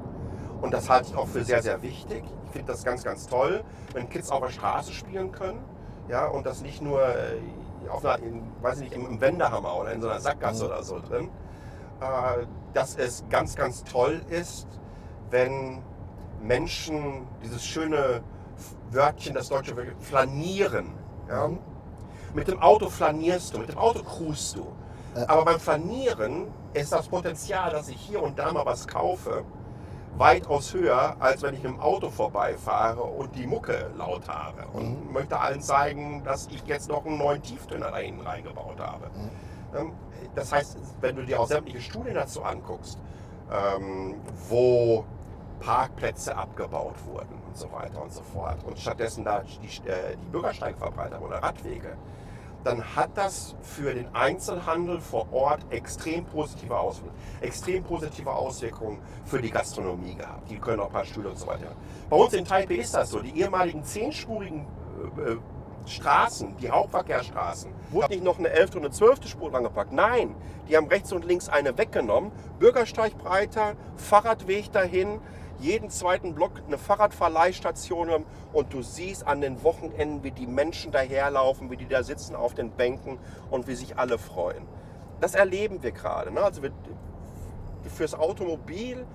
[0.61, 2.23] Und das halte ich auch für sehr, sehr wichtig.
[2.45, 5.59] Ich finde das ganz, ganz toll, wenn Kids auf der Straße spielen können.
[6.09, 7.37] Ja, und das nicht nur äh,
[7.89, 10.99] auf einer, in, weiß ich nicht, im, Wendehammer oder in so einer Sackgasse oder so
[10.99, 11.29] drin.
[12.01, 14.67] Äh, dass es ganz, ganz toll ist,
[15.29, 15.81] wenn
[16.41, 18.21] Menschen dieses schöne
[18.91, 20.93] Wörtchen, das deutsche Wort, flanieren.
[21.27, 21.47] Ja?
[21.47, 21.59] Mhm.
[22.33, 24.67] Mit dem Auto flanierst du, mit dem Auto cruist du.
[25.15, 25.29] Ja.
[25.29, 29.43] Aber beim Flanieren ist das Potenzial, dass ich hier und da mal was kaufe,
[30.17, 34.65] weitaus höher, als wenn ich dem Auto vorbeifahre und die Mucke laut habe.
[34.73, 35.13] Und Mhm.
[35.13, 39.07] möchte allen zeigen, dass ich jetzt noch einen neuen Tieftöner da hinten reingebaut habe.
[39.07, 39.77] Mhm.
[39.79, 39.91] Ähm,
[40.35, 42.97] Das heißt, wenn du dir auch sämtliche Studien dazu anguckst,
[43.51, 44.15] ähm,
[44.49, 45.03] wo
[45.59, 50.29] Parkplätze abgebaut wurden und so weiter und so fort und stattdessen da die, äh, die
[50.31, 51.95] haben oder Radwege,
[52.63, 59.41] dann hat das für den Einzelhandel vor Ort extrem positive Auswirkungen, extrem positive Auswirkungen für
[59.41, 60.49] die Gastronomie gehabt.
[60.49, 61.75] Die können auch ein paar Stühle und so weiter.
[62.09, 63.19] Bei uns in Taipei ist das so.
[63.19, 64.65] Die ehemaligen zehnspurigen
[65.17, 65.37] äh, äh,
[65.85, 68.75] Straßen, die Hauptverkehrsstraßen, wurde nicht noch eine 11.
[68.75, 69.27] und eine 12.
[69.27, 69.91] Spur langepackt.
[69.91, 70.33] Nein,
[70.69, 72.31] die haben rechts und links eine weggenommen.
[72.59, 75.19] Bürgersteig breiter, Fahrradweg dahin,
[75.63, 80.91] jeden zweiten Block eine Fahrradverleihstation haben und du siehst an den Wochenenden, wie die Menschen
[80.91, 83.17] daherlaufen, wie die da sitzen auf den Bänken
[83.49, 84.67] und wie sich alle freuen.
[85.21, 86.31] Das erleben wir gerade.
[86.31, 86.41] Ne?
[86.41, 86.61] Also
[87.95, 89.05] fürs Automobil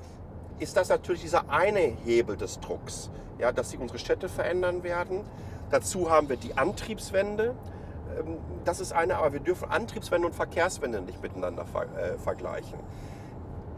[0.58, 5.20] ist das natürlich dieser eine Hebel des Drucks, ja, dass sie unsere Städte verändern werden.
[5.70, 7.54] Dazu haben wir die Antriebswende.
[8.18, 12.78] Ähm, Das ist eine, aber wir dürfen Antriebswende und Verkehrswende nicht miteinander ver äh, vergleichen.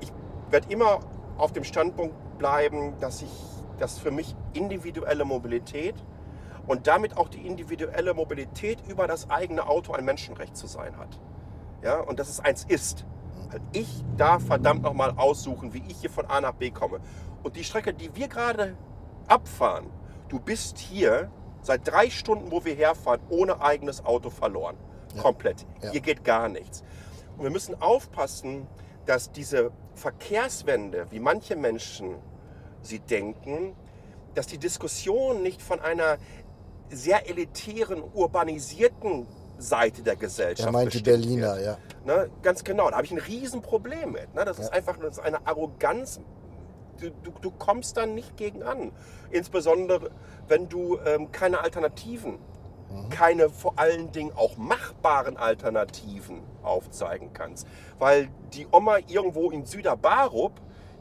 [0.01, 0.13] Ich
[0.51, 1.01] werde immer
[1.41, 3.33] auf dem Standpunkt bleiben, dass ich,
[3.79, 5.95] dass für mich individuelle Mobilität
[6.67, 11.19] und damit auch die individuelle Mobilität über das eigene Auto ein Menschenrecht zu sein hat.
[11.83, 13.07] Ja, und dass es eins ist.
[13.73, 17.01] Ich darf verdammt nochmal aussuchen, wie ich hier von A nach B komme.
[17.43, 18.77] Und die Strecke, die wir gerade
[19.27, 19.87] abfahren,
[20.29, 21.31] du bist hier
[21.63, 24.77] seit drei Stunden, wo wir herfahren, ohne eigenes Auto verloren.
[25.15, 25.23] Ja.
[25.23, 25.67] Komplett.
[25.83, 25.91] Ja.
[25.91, 26.85] Hier geht gar nichts.
[27.37, 28.67] Und wir müssen aufpassen,
[29.11, 32.15] dass diese Verkehrswende, wie manche Menschen
[32.81, 33.75] sie denken,
[34.35, 36.17] dass die Diskussion nicht von einer
[36.91, 39.27] sehr elitären, urbanisierten
[39.59, 41.67] Seite der Gesellschaft Er meinte Berliner, wird.
[41.67, 41.79] ja.
[42.05, 44.33] Ne, ganz genau, da habe ich ein Riesenproblem mit.
[44.33, 44.45] Ne?
[44.45, 44.75] Das ist Ja.
[44.75, 46.21] einfach das ist eine Arroganz.
[47.01, 48.93] Du, du, du kommst dann nicht gegen an.
[49.33, 50.13] Insbesondere,
[50.47, 52.39] wenn du ähm, keine Alternativen,
[53.11, 57.67] keine vor allen Dingen auch machbaren Alternativen aufzeigen kannst.
[57.99, 60.53] Weil die Oma irgendwo in Süderbarup,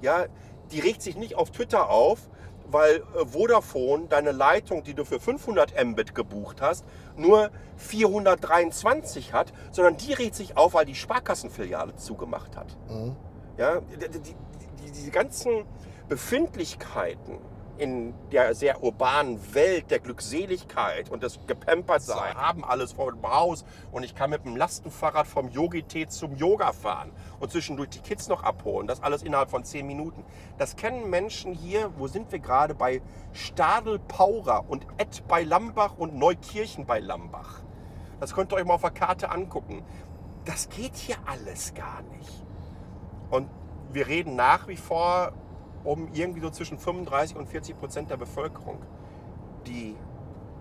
[0.01, 0.25] ja,
[0.71, 2.29] die regt sich nicht auf Twitter auf,
[2.71, 6.85] weil äh, Vodafone deine Leitung, die du für 500 Mbit gebucht hast,
[7.15, 12.77] nur 423 hat, sondern die regt sich auf, weil die Sparkassenfiliale zugemacht hat.
[12.89, 13.15] Mhm.
[13.57, 15.65] Ja, die, die, die, diese ganzen
[16.07, 17.39] Befindlichkeiten
[17.79, 23.63] in der sehr urbanen Welt der Glückseligkeit und des Gepampertsein haben alles vor dem Haus
[23.91, 28.27] und ich kann mit dem Lastenfahrrad vom Yogi-Tee zum Yoga fahren und zwischendurch die Kids
[28.27, 28.85] noch abholen.
[28.85, 30.25] Das alles innerhalb von 10 Minuten.
[30.57, 32.75] Das kennen Menschen hier, wo sind wir gerade?
[32.75, 33.01] Bei
[33.31, 37.61] Stadel-Paura und Ed bei Lambach und Neukirchen bei Lambach.
[38.19, 39.83] Das könnt ihr euch mal auf der Karte angucken.
[40.43, 42.43] Das geht hier alles gar nicht.
[43.29, 43.49] Und
[43.93, 45.31] wir reden nach wie vor
[45.83, 48.79] um irgendwie so zwischen 35 und 40 Prozent der Bevölkerung,
[49.67, 49.95] die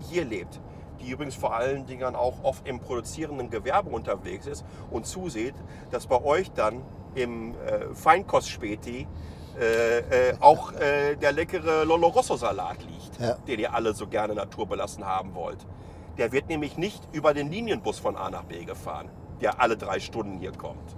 [0.09, 0.59] hier lebt,
[0.99, 5.55] die übrigens vor allen Dingen auch oft im produzierenden Gewerbe unterwegs ist und zusieht,
[5.91, 6.81] dass bei euch dann
[7.15, 9.07] im äh, Feinkostspäti
[9.59, 9.99] äh,
[10.29, 13.33] äh, auch äh, der leckere Lolo Rosso Salat liegt, Ja.
[13.47, 15.65] den ihr alle so gerne naturbelassen haben wollt.
[16.17, 19.09] Der wird nämlich nicht über den Linienbus von A nach B gefahren,
[19.41, 20.95] der alle drei Stunden hier kommt.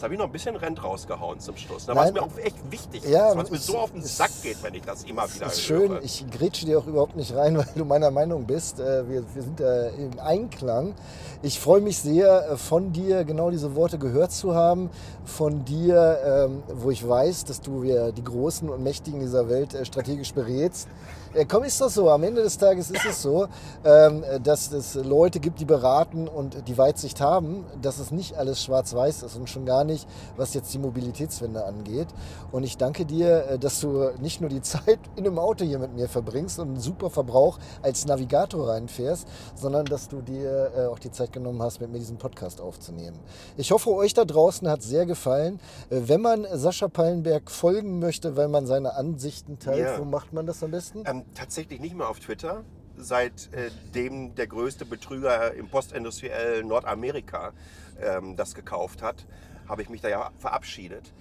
[0.00, 2.14] Jetzt habe ich noch ein bisschen Rent rausgehauen zum Schluss, ne, was Nein.
[2.14, 4.62] mir auch echt wichtig Ja, ist, was mir es- so auf den es- Sack geht,
[4.62, 5.90] wenn ich das immer Das wieder ist schön.
[5.90, 6.02] höre.
[6.02, 8.80] Ich grätsche dir auch überhaupt nicht rein, weil du meiner Meinung bist.
[8.80, 10.94] Äh, Wir, wir sind da im Einklang.
[11.42, 14.88] Ich freue mich sehr, äh, von dir genau diese Worte gehört zu haben.
[15.26, 19.84] Von dir, ähm, wo ich weiß, dass du die Großen und Mächtigen dieser Welt äh,
[19.84, 20.88] strategisch berätst.
[21.34, 22.10] Äh, Komm, ist das so?
[22.10, 23.46] Am Ende des Tages ist es so,
[23.84, 28.62] ähm, dass es Leute gibt, die beraten und die Weitsicht haben, dass es nicht alles
[28.62, 32.08] schwarz-weiß ist und schon gar nicht, was jetzt die Mobilitätswende angeht.
[32.50, 35.78] Und ich danke dir, äh, dass du nicht nur die Zeit in einem Auto hier
[35.78, 40.86] mit mir verbringst und einen super Verbrauch als Navigator reinfährst, sondern dass du dir äh,
[40.86, 43.18] auch die Zeit genommen hast, mit mir diesen Podcast aufzunehmen.
[43.56, 45.60] Ich hoffe, euch da draußen hat es sehr gefallen.
[45.90, 49.98] Wenn man Sascha Pallenberg folgen möchte, weil man seine Ansichten teilt, Ja.
[49.98, 51.02] wo macht man das am besten?
[51.06, 52.64] Ähm, tatsächlich nicht mehr auf Twitter,
[52.96, 57.52] seitdem der größte Betrüger im postindustriellen Nordamerika
[58.00, 59.26] ähm, das gekauft hat,
[59.68, 61.12] habe ich mich da ja verabschiedet.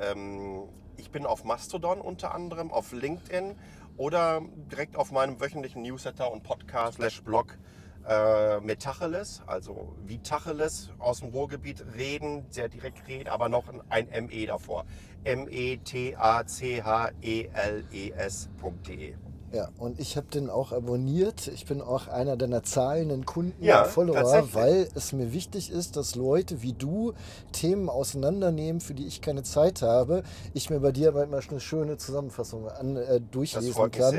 [0.00, 0.62] Ähm,
[0.96, 3.54] ich bin auf Mastodon unter anderem, auf LinkedIn
[3.96, 7.58] oder direkt auf meinem wöchentlichen Newsletter und Podcast slash Blog
[8.08, 14.08] äh, Metacheles, also wie Tacheles aus dem Ruhrgebiet reden, sehr direkt reden, aber noch ein
[14.26, 14.86] ME davor.
[15.24, 15.68] M-E-T-A-C-H-E-L-E-S.de.
[19.52, 21.48] Ja, und ich habe den auch abonniert.
[21.48, 25.96] Ich bin auch einer deiner zahlenden Kunden Ja, und Follower, weil es mir wichtig ist,
[25.96, 27.14] dass Leute wie du
[27.52, 30.22] Themen auseinandernehmen, für die ich keine Zeit habe.
[30.52, 34.14] Ich mir bei dir aber immer eine schöne Zusammenfassung an, äh, durchlesen kann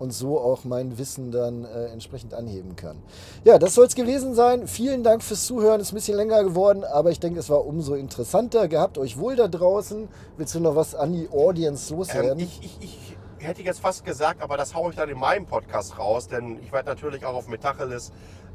[0.00, 2.96] und so auch mein Wissen dann äh, entsprechend anheben kann.
[3.44, 4.66] Ja, das soll es gewesen sein.
[4.66, 5.80] Vielen Dank fürs Zuhören.
[5.80, 8.66] Ist ein bisschen länger geworden, aber ich denke, es war umso interessanter.
[8.66, 10.08] Gehabt euch wohl da draußen.
[10.36, 12.38] Willst du noch was an die Audience Ähm, loswerden?
[12.40, 13.16] ich, ich, ich
[13.46, 16.72] hätte jetzt fast gesagt, aber das haue ich dann in meinem Podcast raus, denn ich
[16.72, 18.12] werde natürlich auch auf Metacheles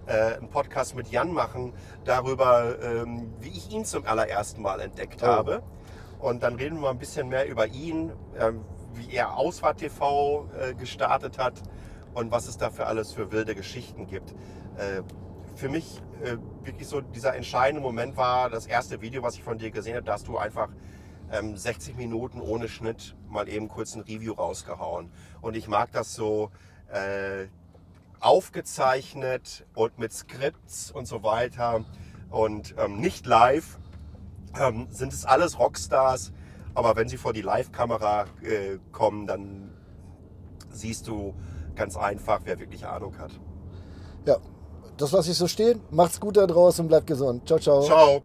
[0.08, 1.74] äh, einen Podcast mit Jan machen
[2.06, 5.28] darüber, ähm, wie ich ihn zum allerersten Mal entdeckt Oh.
[5.28, 5.64] habe.
[6.20, 8.64] Und dann reden wir mal ein bisschen mehr über ihn, ähm,
[8.94, 11.62] wie er Ausfahrt TV äh, gestartet hat
[12.14, 14.32] und was es da für alles für wilde Geschichten gibt.
[14.78, 15.04] Äh,
[15.56, 16.02] für mich
[16.64, 20.06] wirklich so dieser entscheidende Moment war das erste Video, was ich von dir gesehen habe,
[20.06, 20.70] da hast du einfach
[21.32, 25.12] ähm, 60 Minuten ohne Schnitt mal eben kurz ein Review rausgehauen.
[25.42, 26.52] Und ich mag das so
[26.92, 27.48] äh,
[28.20, 31.86] aufgezeichnet und mit Skripts und so weiter
[32.30, 33.80] und ähm, nicht live.
[34.60, 36.32] Ähm, sind es alles Rockstars,
[36.74, 39.72] aber wenn sie vor die Live-Kamera äh, kommen, dann
[40.72, 41.36] siehst du
[41.76, 43.32] ganz einfach, wer wirklich Ahnung hat.
[44.26, 44.38] ja,
[44.98, 45.82] das lasse ich so stehen.
[45.92, 47.48] Macht's gut da draußen, bleibt gesund.
[47.48, 47.82] Ciao, ciao.
[47.84, 48.24] Ciao!